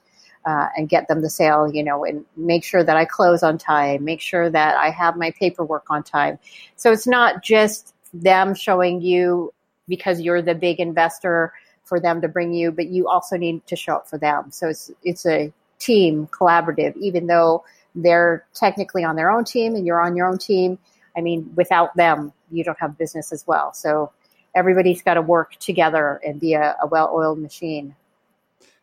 [0.46, 3.58] uh, and get them the sale, you know, and make sure that I close on
[3.58, 6.38] time, make sure that I have my paperwork on time.
[6.76, 9.52] So it's not just them showing you
[9.88, 11.52] because you're the big investor
[11.84, 14.50] for them to bring you, but you also need to show up for them.
[14.50, 19.86] So it's it's a team collaborative, even though they're technically on their own team and
[19.86, 20.78] you're on your own team.
[21.16, 23.72] I mean, without them, you don't have business as well.
[23.72, 24.12] So
[24.54, 27.94] everybody's got to work together and be a, a well-oiled machine.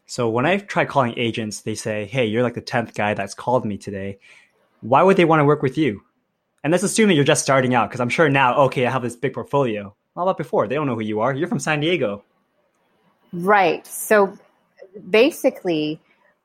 [0.05, 3.33] So when I try calling agents, they say, "Hey, you're like the tenth guy that's
[3.33, 4.19] called me today.
[4.81, 6.03] Why would they want to work with you?"
[6.63, 9.01] And let's assume that you're just starting out, because I'm sure now, okay, I have
[9.01, 9.95] this big portfolio.
[10.15, 10.67] How about before?
[10.67, 11.33] They don't know who you are.
[11.33, 12.23] You're from San Diego.
[13.31, 13.87] Right.
[13.87, 14.37] So
[15.09, 16.01] basically,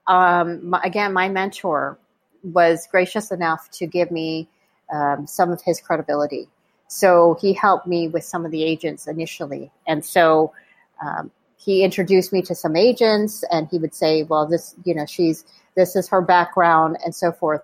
[0.07, 1.99] um, my, again, my mentor
[2.43, 4.49] was gracious enough to give me
[4.93, 6.49] um, some of his credibility.
[6.89, 9.71] So he helped me with some of the agents initially.
[9.87, 10.53] And so
[11.05, 15.07] um, he introduced me to some agents and he would say, well, this, you know,
[15.07, 15.45] she's,
[15.75, 17.63] this is her background and so forth.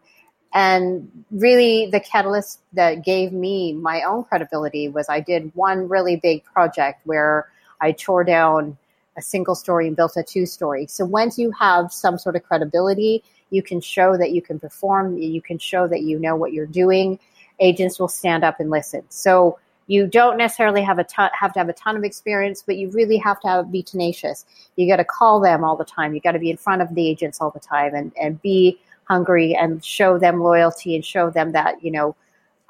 [0.54, 6.16] And really, the catalyst that gave me my own credibility was I did one really
[6.16, 7.48] big project where
[7.80, 8.76] I tore down
[9.16, 10.86] a single story and built a two story.
[10.86, 15.18] So once you have some sort of credibility, you can show that you can perform,
[15.18, 17.18] you can show that you know what you're doing.
[17.60, 19.04] Agents will stand up and listen.
[19.10, 22.76] So you don't necessarily have a ton, have to have a ton of experience, but
[22.76, 24.46] you really have to have, be tenacious.
[24.76, 26.14] You got to call them all the time.
[26.14, 28.80] You got to be in front of the agents all the time and, and be
[29.04, 32.16] hungry and show them loyalty and show them that, you know,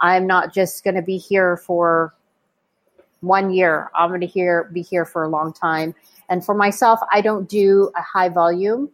[0.00, 2.12] I'm not just going to be here for
[3.20, 3.90] one year.
[3.94, 5.94] I'm going to here be here for a long time.
[6.28, 8.90] And for myself, I don't do a high volume.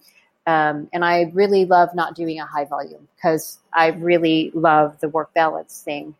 [0.49, 5.09] Um, and I really love not doing a high volume because I really love the
[5.09, 6.15] work balance thing.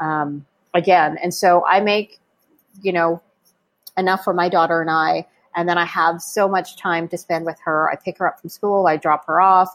[0.00, 1.18] Um, again.
[1.22, 2.18] And so I make,
[2.80, 3.20] you know,
[3.96, 5.26] enough for my daughter and I.
[5.54, 7.90] And then I have so much time to spend with her.
[7.90, 9.74] I pick her up from school, I drop her off.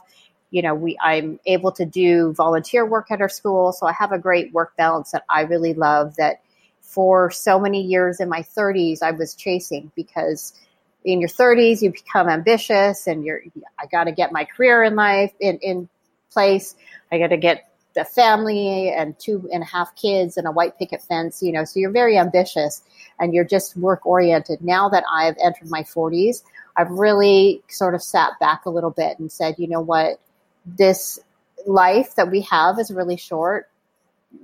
[0.50, 3.72] You know, we I'm able to do volunteer work at her school.
[3.72, 6.40] So I have a great work balance that I really love that
[6.80, 10.54] for so many years in my 30s I was chasing because
[11.04, 13.42] in your 30s you become ambitious and you're
[13.78, 15.88] I got to get my career in life in in
[16.30, 16.74] place.
[17.10, 20.78] I got to get the family and two and a half kids and a white
[20.78, 22.82] picket fence, you know, so you're very ambitious
[23.18, 24.62] and you're just work oriented.
[24.62, 26.42] Now that I've entered my 40s,
[26.76, 30.20] I've really sort of sat back a little bit and said, you know what,
[30.64, 31.18] this
[31.66, 33.68] life that we have is really short.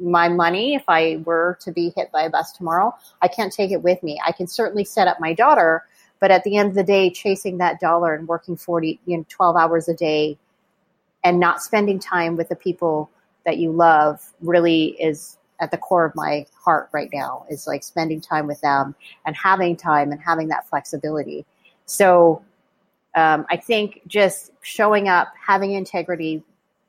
[0.00, 3.70] My money, if I were to be hit by a bus tomorrow, I can't take
[3.70, 4.20] it with me.
[4.26, 5.84] I can certainly set up my daughter,
[6.24, 9.26] but at the end of the day, chasing that dollar and working 40, you know,
[9.28, 10.38] 12 hours a day
[11.22, 13.10] and not spending time with the people
[13.44, 17.84] that you love really is at the core of my heart right now is like
[17.84, 18.94] spending time with them
[19.26, 21.44] and having time and having that flexibility.
[21.84, 22.42] So
[23.14, 26.42] um, I think just showing up, having integrity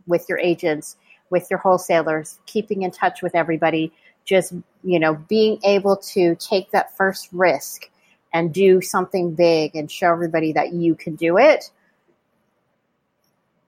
[0.07, 0.95] with your agents,
[1.29, 3.91] with your wholesalers, keeping in touch with everybody,
[4.23, 7.89] just you know being able to take that first risk
[8.35, 11.71] and do something big and show everybody that you can do it.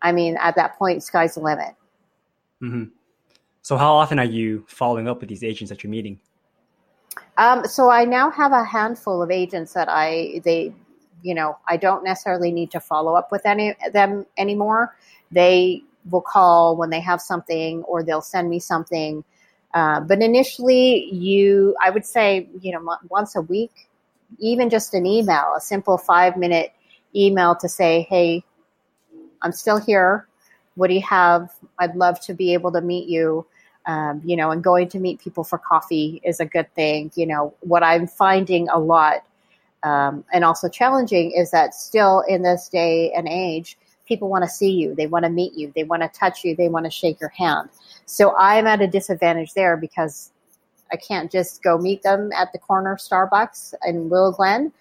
[0.02, 1.74] I mean, at that point, sky's the limit.
[2.62, 2.84] Mm-hmm.
[3.62, 6.20] So, how often are you following up with these agents that you're meeting?
[7.38, 10.74] Um, so, I now have a handful of agents that I they,
[11.24, 14.98] you know, I don't necessarily need to follow up with any them anymore.
[15.32, 19.24] They will call when they have something, or they'll send me something.
[19.74, 23.88] Uh, but initially, you, I would say, you know, once a week,
[24.40, 26.74] even just an email, a simple five minute
[27.16, 28.44] email to say, hey,
[29.42, 30.28] I'm still here
[30.78, 31.52] what do you have?
[31.80, 33.46] I'd love to be able to meet you.
[33.88, 37.10] Um, you know, and going to meet people for coffee is a good thing.
[37.16, 39.26] You know, what I'm finding a lot
[39.84, 44.50] um, and also challenging is that still in this day and age, people want to
[44.50, 46.92] see you, they want to meet you, they want to touch you, they want to
[46.92, 47.70] shake your hand.
[48.06, 50.32] So I'm at a disadvantage there because
[50.92, 54.72] I can't just go meet them at the corner Starbucks in Willow Glen.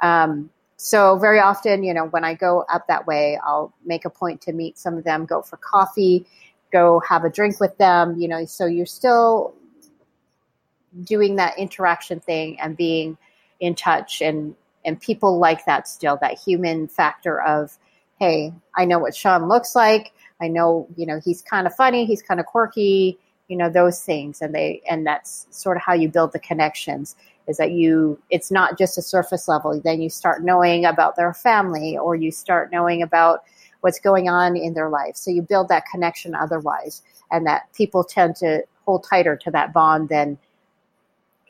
[0.00, 4.10] Um, so very often, you know, when I go up that way, I'll make a
[4.10, 6.26] point to meet some of them, go for coffee,
[6.70, 9.54] go have a drink with them, you know, so you're still
[11.04, 13.16] doing that interaction thing and being
[13.60, 17.76] in touch and and people like that still that human factor of
[18.18, 20.12] hey, I know what Sean looks like.
[20.40, 24.02] I know, you know, he's kind of funny, he's kind of quirky, you know, those
[24.02, 24.40] things.
[24.42, 28.50] And they, and that's sort of how you build the connections is that you, it's
[28.50, 29.80] not just a surface level.
[29.80, 33.44] Then you start knowing about their family or you start knowing about
[33.80, 35.16] what's going on in their life.
[35.16, 37.02] So you build that connection otherwise.
[37.30, 40.38] And that people tend to hold tighter to that bond than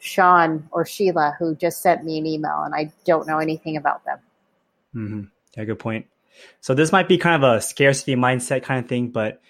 [0.00, 4.04] Sean or Sheila, who just sent me an email and I don't know anything about
[4.04, 4.18] them.
[4.94, 5.22] Mm-hmm.
[5.56, 6.06] Yeah, good point.
[6.60, 9.40] So this might be kind of a scarcity mindset kind of thing, but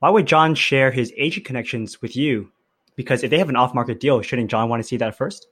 [0.00, 2.52] why would John share his agent connections with you?
[2.96, 5.48] Because if they have an off-market deal, shouldn't John want to see that first?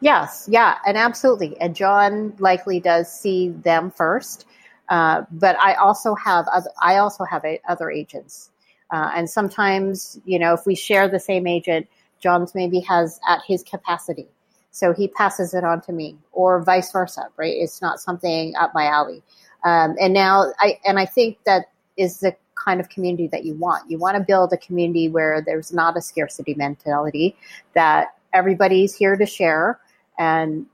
[0.00, 1.58] Yes, yeah, and absolutely.
[1.60, 4.46] And John likely does see them first.
[4.90, 8.50] Uh, but I also have other, I also have a, other agents,
[8.90, 11.86] uh, and sometimes you know if we share the same agent,
[12.20, 14.28] John's maybe has at his capacity,
[14.72, 17.28] so he passes it on to me, or vice versa.
[17.38, 17.54] Right?
[17.56, 19.22] It's not something up my alley.
[19.64, 23.54] Um, and now I and I think that is the kind of community that you
[23.54, 23.90] want.
[23.90, 27.36] You want to build a community where there's not a scarcity mentality,
[27.74, 29.78] that everybody's here to share,
[30.18, 30.66] and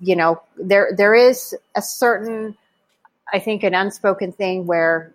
[0.00, 2.56] you know there there is a certain
[3.32, 5.12] I think an unspoken thing where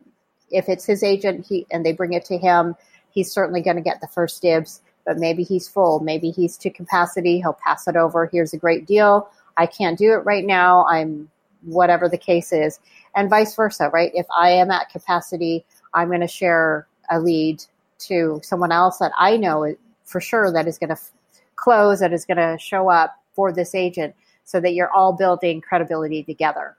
[0.52, 2.76] if it's his agent he and they bring it to him,
[3.12, 4.82] he's certainly going to get the first dibs.
[5.06, 7.39] But maybe he's full, maybe he's to capacity.
[7.39, 8.28] He'll pass it over.
[8.32, 9.30] Here's a great deal.
[9.58, 10.86] I can't do it right now.
[10.86, 11.30] I'm
[11.63, 12.80] whatever the case is,
[13.15, 14.12] and vice versa, right?
[14.13, 17.63] If I am at capacity, I'm going to share a lead
[17.99, 19.75] to someone else that I know
[20.06, 21.12] for sure that is going to f-
[21.56, 25.62] close, that is going to show up for this agent, so that you're all building
[25.62, 26.75] credibility together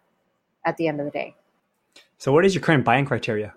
[0.65, 1.35] at the end of the day.
[2.19, 3.55] So, what is your current buying criteria?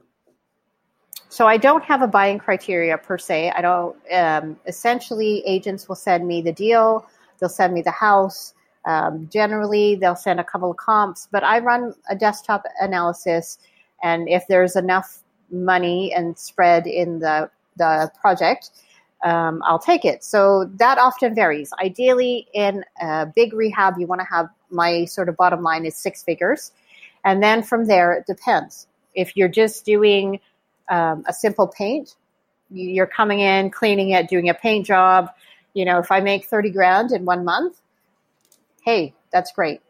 [1.30, 3.52] So, I don't have a buying criteria per se.
[3.56, 3.96] I don't.
[4.12, 7.06] Um, essentially, agents will send me the deal.
[7.40, 8.54] They'll send me the house.
[8.86, 13.60] Um, generally, they'll send a couple of comps, but I run a desktop analysis,
[14.02, 18.72] and if there's enough money and spread in the the project,
[19.24, 20.24] um, I'll take it.
[20.24, 21.72] So that often varies.
[21.80, 25.96] Ideally, in a big rehab, you want to have my sort of bottom line is
[25.96, 26.72] six figures,
[27.24, 28.88] and then from there it depends.
[29.16, 30.40] If you're just doing
[30.90, 32.16] um, a simple paint,
[32.70, 35.30] you're coming in, cleaning it, doing a paint job.
[35.74, 37.80] You know, if I make thirty grand in one month,
[38.84, 39.82] hey, that's great.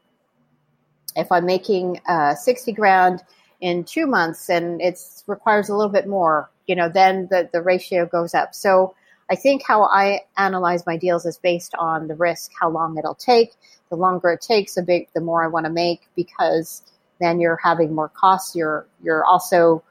[1.15, 3.24] If I'm making uh, 60 grand
[3.60, 7.62] in two months and it requires a little bit more, you know, then the, the
[7.62, 8.54] ratio goes up.
[8.54, 8.96] So
[9.30, 13.15] I think how I analyze my deals is based on the risk, how long it'll
[13.15, 13.54] take.
[13.89, 16.84] The longer it takes, the big, the more I want to make because
[17.20, 18.56] then you're having more costs.
[18.56, 19.84] You're you're also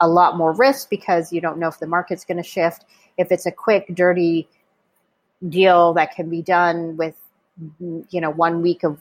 [0.00, 2.84] a lot more risk because you don't know if the market's going to shift.
[3.18, 4.48] If it's a quick, dirty
[5.48, 7.16] deal that can be done with
[7.78, 9.00] you know one week of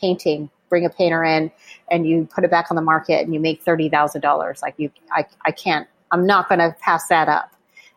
[0.00, 1.50] painting bring a painter in
[1.90, 5.26] and you put it back on the market and you make $30,000 like you I,
[5.44, 7.52] I can't I'm not going to pass that up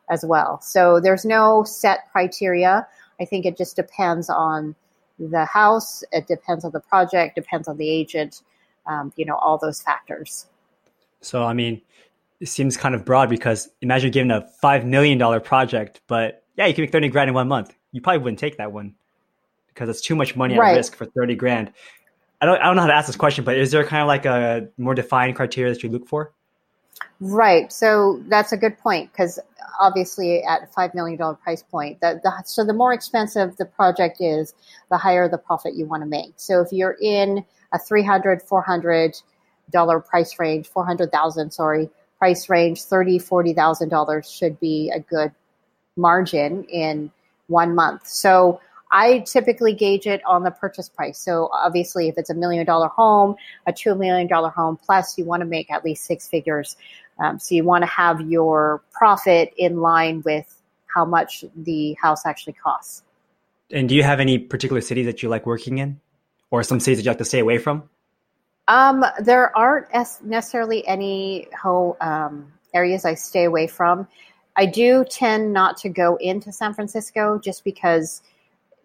[0.10, 2.88] as well so there's no set criteria
[3.20, 4.76] I think it just depends on
[5.18, 8.42] the house it depends on the project depends on the agent
[8.88, 10.48] um, you know all those factors
[11.22, 11.82] so I mean
[12.40, 16.74] it seems kind of broad because imagine giving a $5 million project but yeah you
[16.74, 18.96] can make 30 grand in one month you probably wouldn't take that one
[19.80, 20.76] because it's too much money at right.
[20.76, 21.72] risk for 30 grand.
[22.42, 24.08] I don't, I don't know how to ask this question, but is there kind of
[24.08, 26.34] like a more defined criteria that you look for?
[27.20, 27.72] Right.
[27.72, 29.40] So that's a good point because
[29.80, 34.18] obviously at a $5 million price point, the, the, so the more expensive the project
[34.20, 34.54] is,
[34.90, 36.34] the higher the profit you want to make.
[36.38, 39.16] So if you're in a 300, 400
[39.72, 45.32] dollar price range, 400,000, sorry, price range, 30, $40,000 should be a good
[45.96, 47.12] margin in
[47.48, 48.08] one month.
[48.08, 51.20] So I typically gauge it on the purchase price.
[51.20, 53.36] So obviously, if it's a million dollar home,
[53.68, 56.76] a two million dollar home plus, you want to make at least six figures.
[57.20, 60.56] Um, so you want to have your profit in line with
[60.88, 63.04] how much the house actually costs.
[63.72, 66.00] And do you have any particular cities that you like working in,
[66.50, 67.84] or some cities that you like to stay away from?
[68.68, 69.88] Um, there aren't
[70.24, 74.08] necessarily any home um, areas I stay away from.
[74.56, 78.22] I do tend not to go into San Francisco just because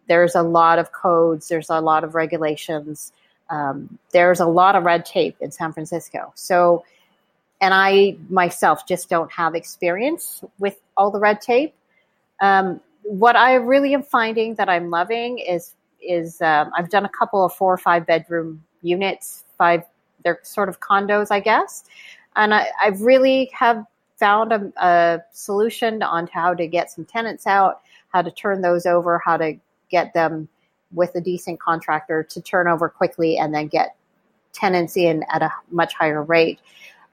[0.07, 3.12] there's a lot of codes, there's a lot of regulations,
[3.50, 6.32] um, there's a lot of red tape in San Francisco.
[6.34, 6.84] So,
[7.61, 11.74] and I myself just don't have experience with all the red tape.
[12.40, 17.09] Um, what I really am finding that I'm loving is is um, I've done a
[17.09, 19.82] couple of four or five bedroom units, five
[20.22, 21.84] they're sort of condos, I guess,
[22.36, 23.84] and I, I really have
[24.16, 27.80] found a, a solution on how to get some tenants out,
[28.12, 29.59] how to turn those over, how to
[29.95, 30.49] get them
[30.92, 33.97] with a decent contractor to turn over quickly and then get
[34.53, 36.59] tenants in at a much higher rate.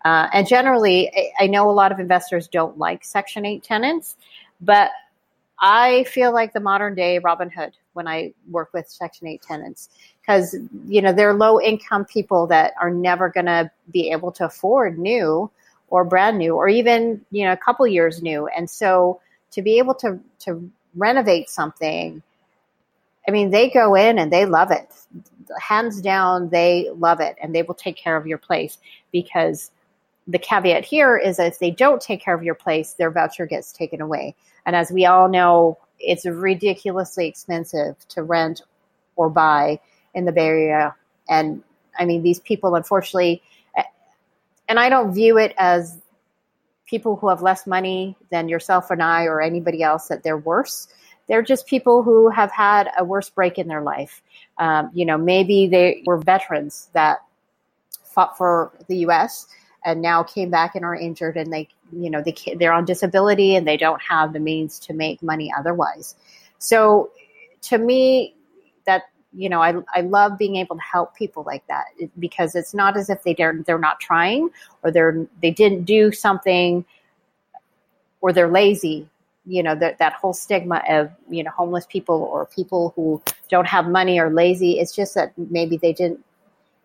[0.03, 4.17] Uh, and generally, I, I know a lot of investors don't like Section 8 tenants,
[4.59, 4.89] but
[5.59, 9.89] I feel like the modern day Robin Hood when I work with Section 8 tenants
[10.21, 10.55] because
[10.87, 14.97] you know they're low income people that are never going to be able to afford
[14.97, 15.51] new
[15.89, 19.19] or brand new or even you know a couple years new and so
[19.51, 22.23] to be able to to renovate something
[23.27, 24.93] I mean they go in and they love it
[25.59, 28.77] hands down they love it and they will take care of your place
[29.11, 29.71] because
[30.27, 33.45] the caveat here is that if they don't take care of your place their voucher
[33.45, 38.61] gets taken away and as we all know, it's ridiculously expensive to rent
[39.15, 39.79] or buy
[40.13, 40.95] in the Bay Area.
[41.29, 41.63] And
[41.97, 43.41] I mean, these people, unfortunately,
[44.67, 45.99] and I don't view it as
[46.85, 50.87] people who have less money than yourself and I or anybody else that they're worse.
[51.31, 54.21] They're just people who have had a worse break in their life.
[54.57, 57.19] Um, you know, maybe they were veterans that
[58.03, 59.47] fought for the U.S.
[59.85, 63.55] and now came back and are injured, and they you know they they're on disability
[63.55, 66.15] and they don't have the means to make money otherwise.
[66.57, 67.11] So
[67.61, 68.35] to me,
[68.85, 71.85] that you know I I love being able to help people like that
[72.19, 74.49] because it's not as if they they're they're not trying
[74.83, 76.83] or they're they didn't do something
[78.19, 79.07] or they're lazy
[79.45, 83.67] you know that that whole stigma of you know homeless people or people who don't
[83.67, 86.23] have money or lazy it's just that maybe they didn't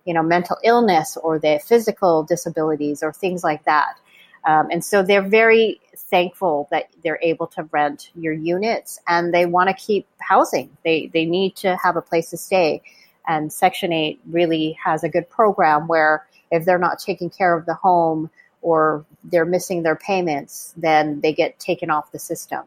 [0.05, 3.99] you know mental illness or their physical disabilities or things like that
[4.47, 9.45] um, and so they're very thankful that they're able to rent your units and they
[9.45, 10.71] want to keep housing.
[10.85, 12.81] They, they need to have a place to stay.
[13.27, 17.67] And Section 8 really has a good program where if they're not taking care of
[17.67, 18.31] the home
[18.67, 22.65] or they're missing their payments, then they get taken off the system.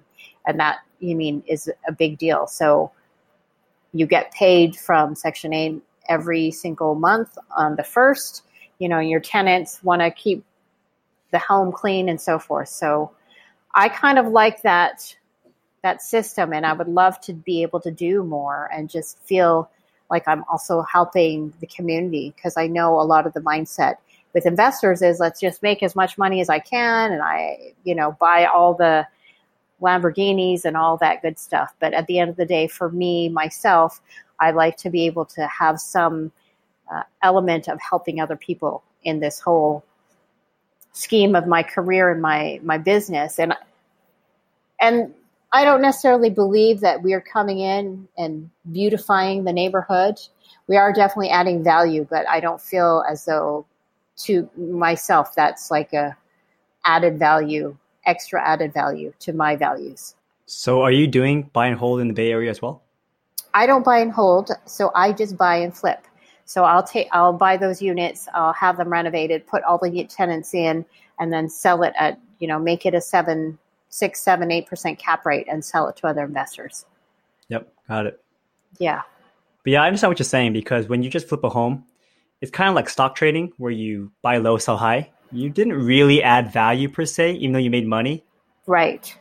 [0.48, 2.48] And that, you mean, is a big deal.
[2.48, 2.90] So
[3.92, 8.44] you get paid from Section 8 every single month on the first.
[8.78, 10.46] You know, your tenants want to keep
[11.32, 12.70] the home clean and so forth.
[12.70, 13.12] So
[13.76, 15.14] I kind of like that
[15.84, 19.70] that system and I would love to be able to do more and just feel
[20.10, 23.96] like I'm also helping the community because I know a lot of the mindset
[24.34, 27.96] with investors is let's just make as much money as I can and I, you
[27.96, 29.08] know, buy all the
[29.82, 31.74] Lamborghinis and all that good stuff.
[31.80, 34.02] But at the end of the day, for me, myself,
[34.40, 36.32] I like to be able to have some
[36.94, 39.84] uh, element of helping other people in this whole
[40.92, 43.54] scheme of my career and my my business and
[44.82, 45.14] and
[45.52, 50.20] I don't necessarily believe that we are coming in and beautifying the neighborhood.
[50.68, 53.66] We are definitely adding value, but I don't feel as though
[54.20, 56.16] to myself that's like a
[56.86, 60.16] added value, extra added value to my values.
[60.46, 62.82] So are you doing buy and hold in the Bay Area as well?
[63.54, 66.06] I don't buy and hold, so I just buy and flip.
[66.46, 70.54] So I'll take, I'll buy those units, I'll have them renovated, put all the tenants
[70.54, 70.86] in,
[71.20, 73.60] and then sell it at, you know, make it a seven,
[73.90, 76.86] six, seven, eight percent cap rate and sell it to other investors.
[77.50, 78.24] Yep, got it.
[78.80, 79.02] Yeah.
[79.64, 81.84] But yeah, I understand what you're saying because when you just flip a home,
[82.42, 85.12] it's kind of like stock trading where you buy low, sell high.
[85.32, 88.24] You didn't really add value per se, even though you made money.
[88.66, 89.16] Right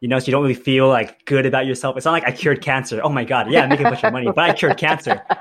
[0.00, 1.96] you know, so you don't really feel like good about yourself.
[1.96, 3.00] It's not like I cured cancer.
[3.02, 3.50] Oh my God.
[3.50, 5.22] Yeah, I'm making a bunch of money, but I cured cancer.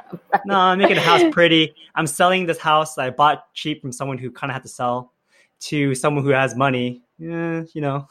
[0.46, 1.74] No, I'm making the house pretty.
[1.96, 4.70] I'm selling this house that I bought cheap from someone who kind of had to
[4.70, 5.12] sell
[5.62, 7.02] to someone who has money.
[7.20, 8.08] Eh, you know.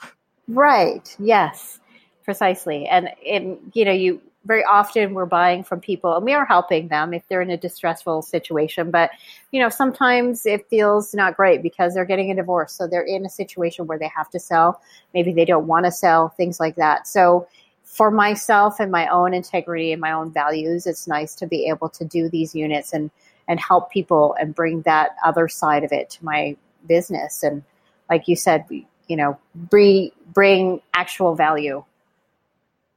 [0.48, 1.14] Right.
[1.18, 1.78] Yes.
[2.24, 2.86] Precisely.
[2.86, 6.88] And, and, you know, you, very often we're buying from people and we are helping
[6.88, 9.10] them if they're in a distressful situation but
[9.52, 13.24] you know sometimes it feels not great because they're getting a divorce so they're in
[13.24, 14.80] a situation where they have to sell.
[15.12, 17.06] Maybe they don't want to sell things like that.
[17.06, 17.46] So
[17.82, 21.88] for myself and my own integrity and my own values it's nice to be able
[21.88, 23.10] to do these units and
[23.46, 27.42] and help people and bring that other side of it to my business.
[27.42, 27.62] And
[28.10, 31.84] like you said you know bring bring actual value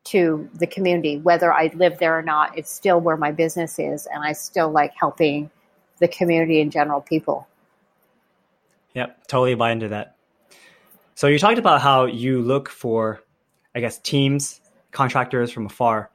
[0.07, 2.57] to the community, whether I live there or not.
[2.57, 5.49] It's still where my business is, and I still like helping
[5.99, 7.47] the community in general, people.
[8.93, 10.15] Yep, totally buy into that.
[11.15, 13.21] So you talked about how you look for,
[13.75, 16.11] I guess, teams, contractors from afar.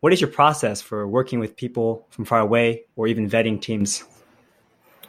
[0.00, 4.04] What is your process for working with people from far away or even vetting teams?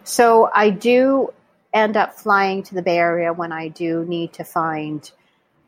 [0.03, 1.33] So I do
[1.73, 5.11] end up flying to the Bay Area when I do need to find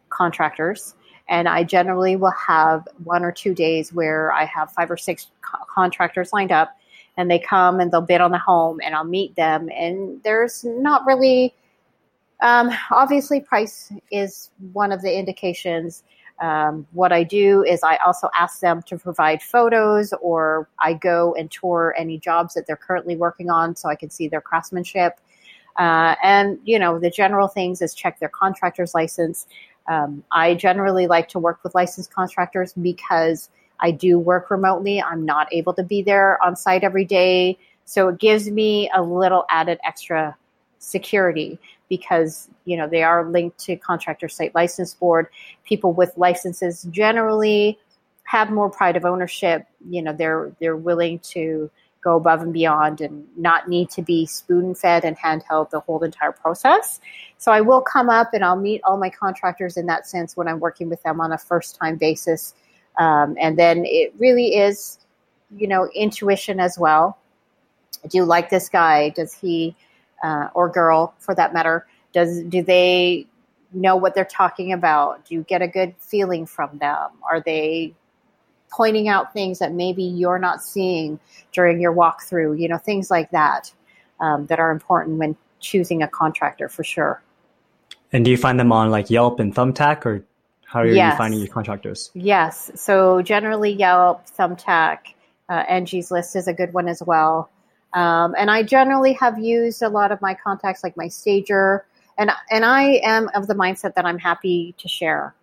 [0.09, 0.93] contractors.
[1.28, 5.32] And I generally will have one or two days where I have five or six
[5.41, 6.78] co- contractors lined up
[7.17, 9.69] and they come and they'll bid on the home and I'll meet them.
[9.69, 11.55] And there's not really,
[12.41, 16.03] um, obviously, price is one of the indications.
[16.41, 21.34] Um, what I do is I also ask them to provide photos, or I go
[21.36, 25.17] and tour any jobs that they're currently working on so I can see their craftsmanship.
[25.78, 29.47] Uh, and, you know, the general things is check their contractor's license.
[29.88, 35.02] Um, I generally like to work with licensed contractors because I do work remotely.
[35.02, 37.58] I'm not able to be there on site every day.
[37.86, 40.36] So it gives me a little added extra
[40.80, 41.60] security
[41.90, 45.28] because you know they are linked to contractor state license board
[45.64, 47.80] people with licenses generally
[48.24, 51.70] have more pride of ownership you know they're they're willing to
[52.06, 56.01] go above and beyond and not need to be spoon fed and handheld the whole
[56.03, 57.01] entire process.
[57.38, 60.47] So i will come up and i'll meet all my contractors in that sense when
[60.47, 62.53] i'm working with them on a first time basis.
[62.97, 64.99] Um, and then it really is
[65.58, 67.18] you know intuition as well.
[68.08, 69.10] Do you like this guy.
[69.10, 69.76] Does he
[70.24, 71.86] uh, or girl for that matter
[72.16, 73.28] does do they
[73.74, 75.26] know what they're talking about?
[75.26, 77.10] Do you get a good feeling from them?
[77.30, 77.93] Are they
[78.72, 81.20] pointing out things that maybe you're not seeing
[81.51, 83.72] during your walkthrough you know things like that
[84.20, 87.22] um, that are important when choosing a contractor for sure.
[88.13, 90.24] And do you find them on like yelp and thumbtack or
[90.66, 91.13] how are yes.
[91.13, 92.11] you finding your contractors?
[92.13, 92.72] Yes.
[92.76, 94.99] So generally yelp thumbtack
[95.49, 97.49] uh, angie's list is a good one as well.
[97.93, 101.86] Um, and I generally have used a lot of my contacts, like my stager,
[102.18, 105.34] and and I am of the mindset that I'm happy to share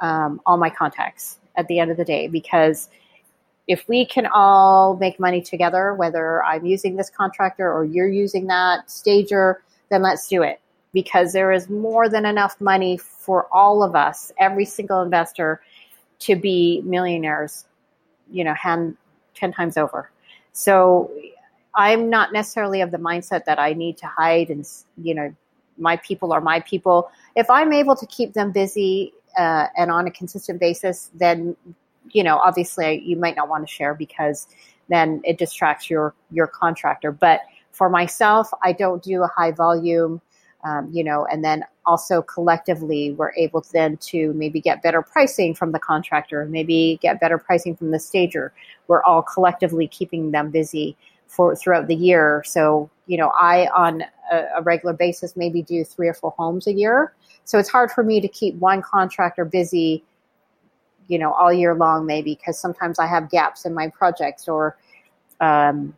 [0.00, 2.88] um, all my contacts at the end of the day because
[3.66, 8.46] if we can all make money together, whether I'm using this contractor or you're using
[8.48, 10.60] that stager, then let's do it
[10.92, 15.60] because there is more than enough money for all of us, every single investor,
[16.20, 17.64] to be millionaires,
[18.30, 18.96] you know, hand
[19.34, 20.10] 10 times over.
[20.52, 21.10] So
[21.74, 25.34] I'm not necessarily of the mindset that I need to hide and, you know,
[25.76, 27.10] my people are my people.
[27.34, 31.56] If I'm able to keep them busy uh, and on a consistent basis, then,
[32.10, 34.46] you know, obviously you might not want to share because
[34.88, 37.10] then it distracts your, your contractor.
[37.10, 37.40] But
[37.72, 40.20] for myself, I don't do a high volume,
[40.64, 45.54] um, you know, and then also collectively we're able then to maybe get better pricing
[45.54, 48.52] from the contractor, maybe get better pricing from the stager.
[48.86, 50.96] We're all collectively keeping them busy
[51.34, 52.42] for throughout the year.
[52.46, 56.66] So, you know, I on a, a, regular basis maybe do three or four homes
[56.66, 57.12] a year.
[57.44, 60.04] So it's hard for me to keep one contractor busy,
[61.08, 64.76] you know, all year long maybe because sometimes I have gaps in my projects or
[65.40, 65.94] um,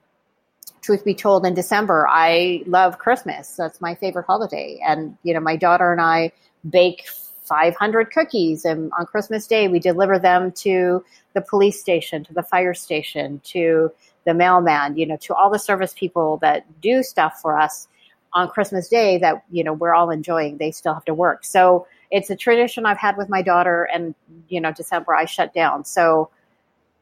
[0.81, 3.55] truth be told in December I love Christmas.
[3.57, 6.33] That's my favorite holiday and you know, my daughter and I
[6.69, 7.07] bake
[7.45, 12.43] 500 cookies and on Christmas day we deliver them to the police station, to the
[12.43, 13.93] fire station, to
[14.27, 17.89] the mailman, you know, to all the service people that do stuff for us
[18.35, 20.59] on Christmas Day that, you know, we're all enjoying.
[20.59, 21.45] They still have to work.
[21.45, 24.15] So it's a tradition I've had with my daughter and,
[24.49, 25.85] you know, December I shut down.
[25.85, 26.29] So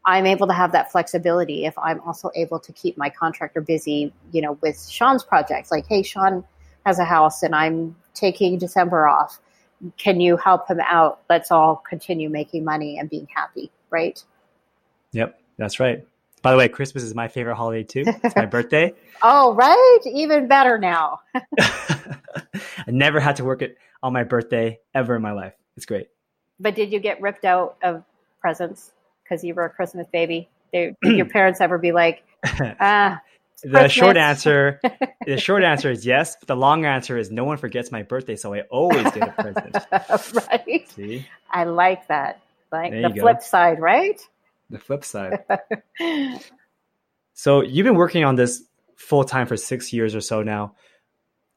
[0.05, 4.13] I'm able to have that flexibility if I'm also able to keep my contractor busy,
[4.33, 5.71] you know, with Sean's projects.
[5.71, 6.45] Like, hey, Sean
[6.85, 9.41] has a house and I'm taking December off.
[9.97, 11.23] Can you help him out?
[11.31, 14.23] Let's all continue making money and being happy, right?
[15.13, 16.07] Yep, that's right.
[16.45, 18.05] By the way, Christmas is my favorite holiday too.
[18.07, 18.93] It's my birthday.
[19.23, 20.01] oh, right.
[20.05, 21.21] Even better now.
[21.59, 22.21] I
[22.87, 25.55] never had to work it on my birthday ever in my life.
[25.79, 26.09] It's great.
[26.61, 28.05] But did you get ripped out of
[28.43, 28.93] presents
[29.23, 30.51] because you were a Christmas baby?
[30.75, 33.21] Did your parents ever be like, ah,
[33.63, 33.93] the Christmas.
[33.93, 34.81] short answer
[35.25, 38.35] the short answer is yes but the long answer is no one forgets my birthday
[38.35, 39.77] so i always get a present
[40.51, 42.41] right see i like that
[42.73, 44.21] like there the flip side right
[44.75, 45.45] the flip side.
[47.35, 48.63] so you've been working on this
[48.97, 50.75] full time for six years or so now.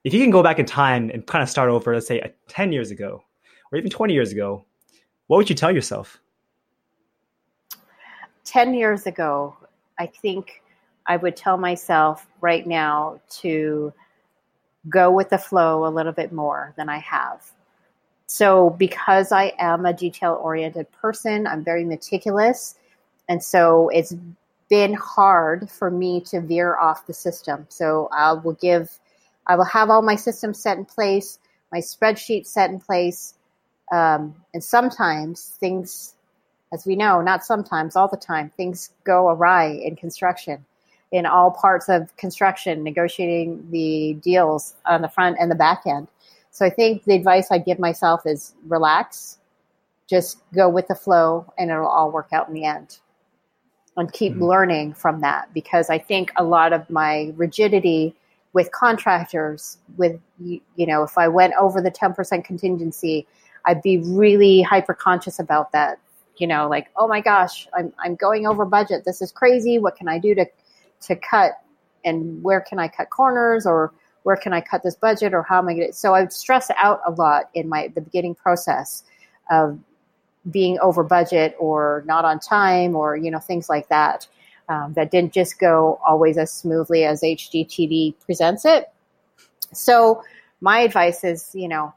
[0.04, 2.30] If you can go back in time and kind of start over, let's say uh,
[2.48, 3.24] 10 years ago
[3.72, 4.66] or even 20 years ago,
[5.28, 6.20] what would you tell yourself?
[8.46, 9.58] 10 years ago,
[10.00, 10.64] I think
[11.06, 13.94] I would tell myself right now to
[14.88, 17.52] go with the flow a little bit more than I have.
[18.28, 22.76] So, because I am a detail oriented person, I'm very meticulous.
[23.30, 24.16] And so it's
[24.70, 27.66] been hard for me to veer off the system.
[27.70, 29.00] So I will give,
[29.48, 31.40] I will have all my systems set in place,
[31.72, 33.36] my spreadsheet set in place.
[33.92, 36.16] Um, and sometimes things,
[36.74, 40.66] as we know, not sometimes, all the time, things go awry in construction,
[41.12, 46.10] in all parts of construction, negotiating the deals on the front and the back end.
[46.52, 49.38] So I think the advice I give myself is relax,
[50.10, 53.00] just go with the flow, and it'll all work out in the end
[53.98, 54.44] and keep mm-hmm.
[54.44, 58.16] learning from that because I think a lot of my rigidity
[58.54, 63.28] with contractors with you know if I went over the 10% contingency
[63.68, 66.00] I'd be really hyper conscious about that.
[66.38, 69.04] You know, like, oh my gosh, I'm, I'm going over budget.
[69.06, 69.78] This is crazy.
[69.78, 70.46] What can I do to,
[71.02, 71.54] to cut
[72.06, 73.92] and where can I cut corners or
[74.24, 75.94] where can I cut this budget or how am I going to?
[75.94, 79.04] So I would stress out a lot in my the beginning process
[79.50, 79.80] of
[80.50, 84.28] being over budget or not on time or you know things like that.
[84.70, 88.92] Um, that didn't just go always as smoothly as HGTV presents it.
[89.74, 90.24] So
[90.60, 91.94] my advice is, you know,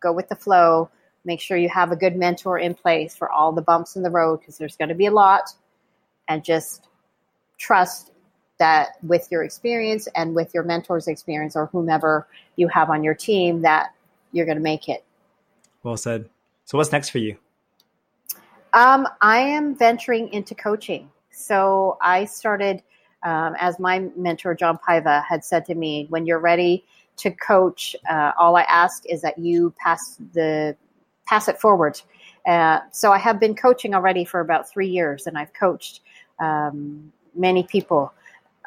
[0.00, 0.88] go with the flow.
[1.26, 4.10] Make sure you have a good mentor in place for all the bumps in the
[4.10, 5.50] road because there's going to be a lot,
[6.28, 6.86] and just
[7.58, 8.12] trust
[8.58, 12.26] that with your experience and with your mentor's experience or whomever
[12.56, 13.92] you have on your team that
[14.32, 15.04] you're going to make it.
[15.82, 16.28] Well said.
[16.64, 17.36] So what's next for you?
[18.76, 21.10] Um, I am venturing into coaching.
[21.30, 22.82] So I started,
[23.22, 26.84] um, as my mentor John Paiva had said to me, when you're ready
[27.16, 30.76] to coach, uh, all I ask is that you pass the
[31.24, 31.98] pass it forward.
[32.46, 36.02] Uh, so I have been coaching already for about three years, and I've coached
[36.38, 38.12] um, many people.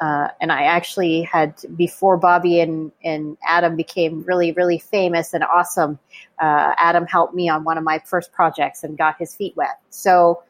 [0.00, 5.44] Uh, and I actually had before Bobby and, and Adam became really really famous and
[5.44, 5.98] awesome.
[6.40, 9.78] Uh, Adam helped me on one of my first projects and got his feet wet.
[9.90, 10.42] So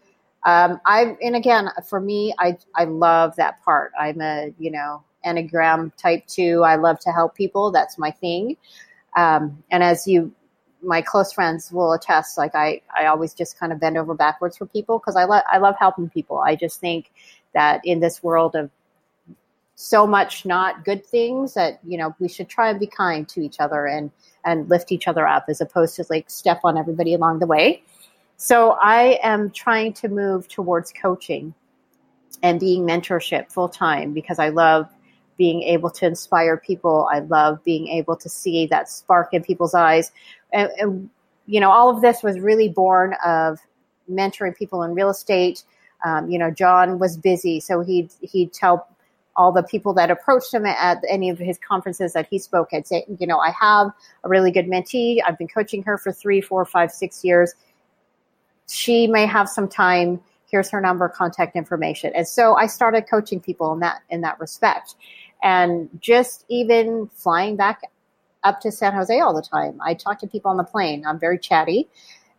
[0.47, 3.93] um, I and again for me, I I love that part.
[3.99, 6.63] I'm a you know Enneagram type two.
[6.65, 7.73] I love to help people.
[7.73, 8.57] That's my thing.
[9.17, 10.33] Um, and as you
[10.83, 14.57] my close friends will attest like I, I always just kind of bend over backwards
[14.57, 16.39] for people because I, love I love helping people.
[16.39, 17.13] I just think
[17.53, 18.71] that in this world of
[19.81, 23.41] so much not good things that you know we should try and be kind to
[23.41, 24.11] each other and
[24.45, 27.83] and lift each other up as opposed to like step on everybody along the way.
[28.37, 31.55] So i am trying to move towards coaching
[32.43, 34.87] and being mentorship full time because i love
[35.39, 37.09] being able to inspire people.
[37.11, 40.13] I love being able to see that spark in people's eyes.
[40.53, 41.11] And, and
[41.47, 43.59] you know all of this was really born of
[44.11, 45.65] mentoring people in real estate.
[46.05, 48.89] Um, you know john was busy so he'd he'd tell
[49.37, 52.87] all the people that approached him at any of his conferences that he spoke at
[52.87, 53.89] say, you know, I have
[54.25, 55.19] a really good mentee.
[55.27, 57.55] I've been coaching her for three, four, five, six years.
[58.69, 60.21] She may have some time.
[60.51, 62.13] Here's her number, contact information.
[62.15, 64.97] And so I started coaching people in that in that respect.
[65.43, 67.81] And just even flying back
[68.43, 69.79] up to San Jose all the time.
[69.85, 71.05] I talk to people on the plane.
[71.07, 71.89] I'm very chatty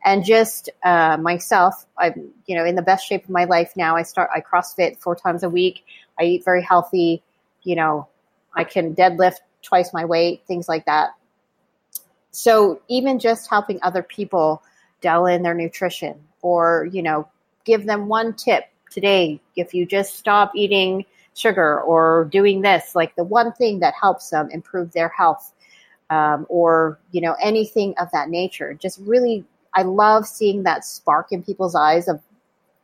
[0.03, 3.95] and just uh, myself i'm you know in the best shape of my life now
[3.95, 5.83] i start i crossfit four times a week
[6.21, 7.21] i eat very healthy
[7.63, 8.07] you know
[8.55, 11.11] i can deadlift twice my weight things like that
[12.31, 14.63] so even just helping other people
[15.01, 17.27] dial in their nutrition or you know
[17.65, 23.15] give them one tip today if you just stop eating sugar or doing this like
[23.15, 25.53] the one thing that helps them improve their health
[26.09, 31.31] um, or you know anything of that nature just really I love seeing that spark
[31.31, 32.21] in people's eyes of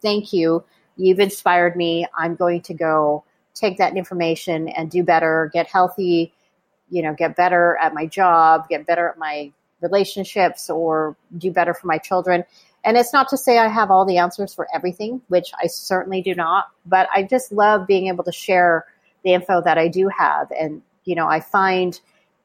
[0.02, 0.64] thank you.
[0.96, 2.08] You've inspired me.
[2.18, 3.24] I'm going to go
[3.60, 6.34] take that information and do better, get healthy,
[6.90, 9.52] you know, get better at my job, get better at my
[9.82, 12.44] relationships or do better for my children.
[12.84, 16.22] And it's not to say I have all the answers for everything, which I certainly
[16.22, 18.86] do not, but I just love being able to share
[19.24, 20.52] the info that I do have.
[20.52, 22.00] And, you know, I find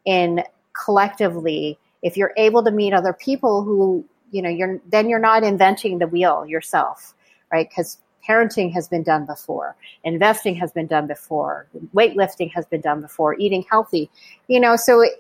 [0.05, 0.43] in
[0.73, 5.45] collectively, if you're able to meet other people who you know you're then you're not
[5.45, 7.15] inventing the wheel yourself
[7.53, 12.81] right because parenting has been done before investing has been done before weightlifting has been
[12.81, 14.11] done before eating healthy
[14.49, 15.13] you know so it,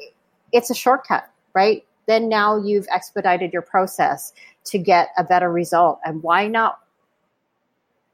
[0.53, 1.85] it's a shortcut right?
[2.07, 4.33] Then now you've expedited your process
[4.65, 6.81] to get a better result and why not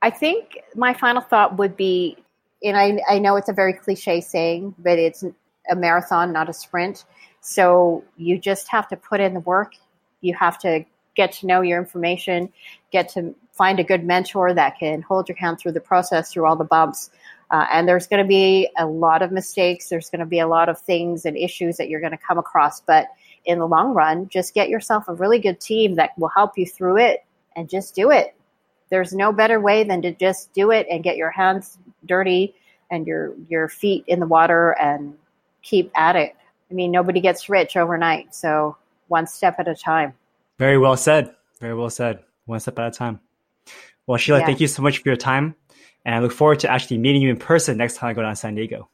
[0.00, 2.16] I think my final thought would be,
[2.62, 5.22] and I, I know it's a very cliche saying, but it's
[5.70, 7.04] a marathon, not a sprint.
[7.40, 9.74] So you just have to put in the work.
[10.22, 12.50] You have to get to know your information,
[12.90, 16.46] get to find a good mentor that can hold your hand through the process, through
[16.46, 17.10] all the bumps.
[17.50, 19.88] Uh, and there's going to be a lot of mistakes.
[19.88, 22.38] There's going to be a lot of things and issues that you're going to come
[22.38, 22.80] across.
[22.80, 23.08] But
[23.44, 26.66] in the long run, just get yourself a really good team that will help you
[26.66, 27.24] through it
[27.56, 28.34] and just do it.
[28.90, 32.54] There's no better way than to just do it and get your hands dirty
[32.90, 35.14] and your your feet in the water and
[35.62, 36.34] keep at it.
[36.70, 38.76] I mean, nobody gets rich overnight, so
[39.08, 40.14] one step at a time.
[40.58, 41.34] Very well said.
[41.60, 42.20] Very well said.
[42.46, 43.20] One step at a time.
[44.08, 44.46] Well, Sheila, yeah.
[44.46, 45.54] thank you so much for your time.
[46.04, 48.32] And I look forward to actually meeting you in person next time I go down
[48.32, 48.88] to San Diego.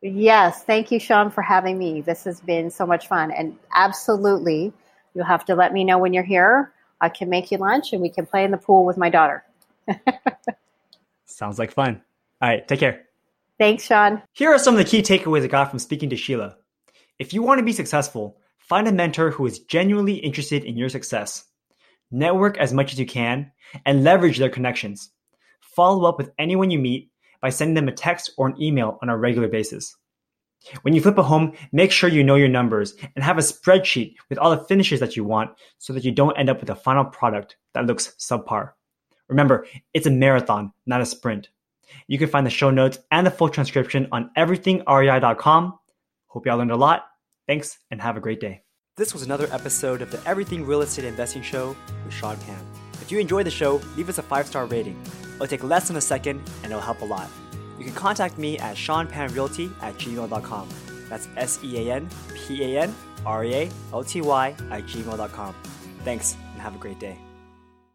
[0.00, 0.64] Yes.
[0.64, 2.00] Thank you, Sean, for having me.
[2.00, 3.30] This has been so much fun.
[3.30, 4.72] And absolutely,
[5.14, 6.72] you'll have to let me know when you're here.
[7.02, 9.44] I can make you lunch and we can play in the pool with my daughter.
[11.26, 12.00] Sounds like fun.
[12.40, 12.66] All right.
[12.66, 13.04] Take care.
[13.58, 14.22] Thanks, Sean.
[14.32, 16.56] Here are some of the key takeaways I got from speaking to Sheila.
[17.18, 20.88] If you want to be successful, find a mentor who is genuinely interested in your
[20.88, 21.44] success.
[22.10, 23.50] Network as much as you can
[23.84, 25.10] and leverage their connections.
[25.60, 29.08] Follow up with anyone you meet by sending them a text or an email on
[29.08, 29.96] a regular basis.
[30.82, 34.14] When you flip a home, make sure you know your numbers and have a spreadsheet
[34.28, 36.74] with all the finishes that you want so that you don't end up with a
[36.74, 38.72] final product that looks subpar.
[39.28, 41.50] Remember, it's a marathon, not a sprint.
[42.06, 45.78] You can find the show notes and the full transcription on everythingrei.com.
[46.26, 47.06] Hope y'all learned a lot.
[47.46, 48.67] Thanks and have a great day.
[48.98, 52.58] This was another episode of the Everything Real Estate Investing Show with Sean Pan.
[52.94, 55.00] If you enjoyed the show, leave us a five star rating.
[55.36, 57.30] It'll take less than a second and it'll help a lot.
[57.78, 60.68] You can contact me at seanpanrealty at gmail.com.
[61.08, 62.94] That's S E A N P A N
[63.24, 65.54] R E A L T Y at gmail.com.
[66.02, 67.27] Thanks and have a great day.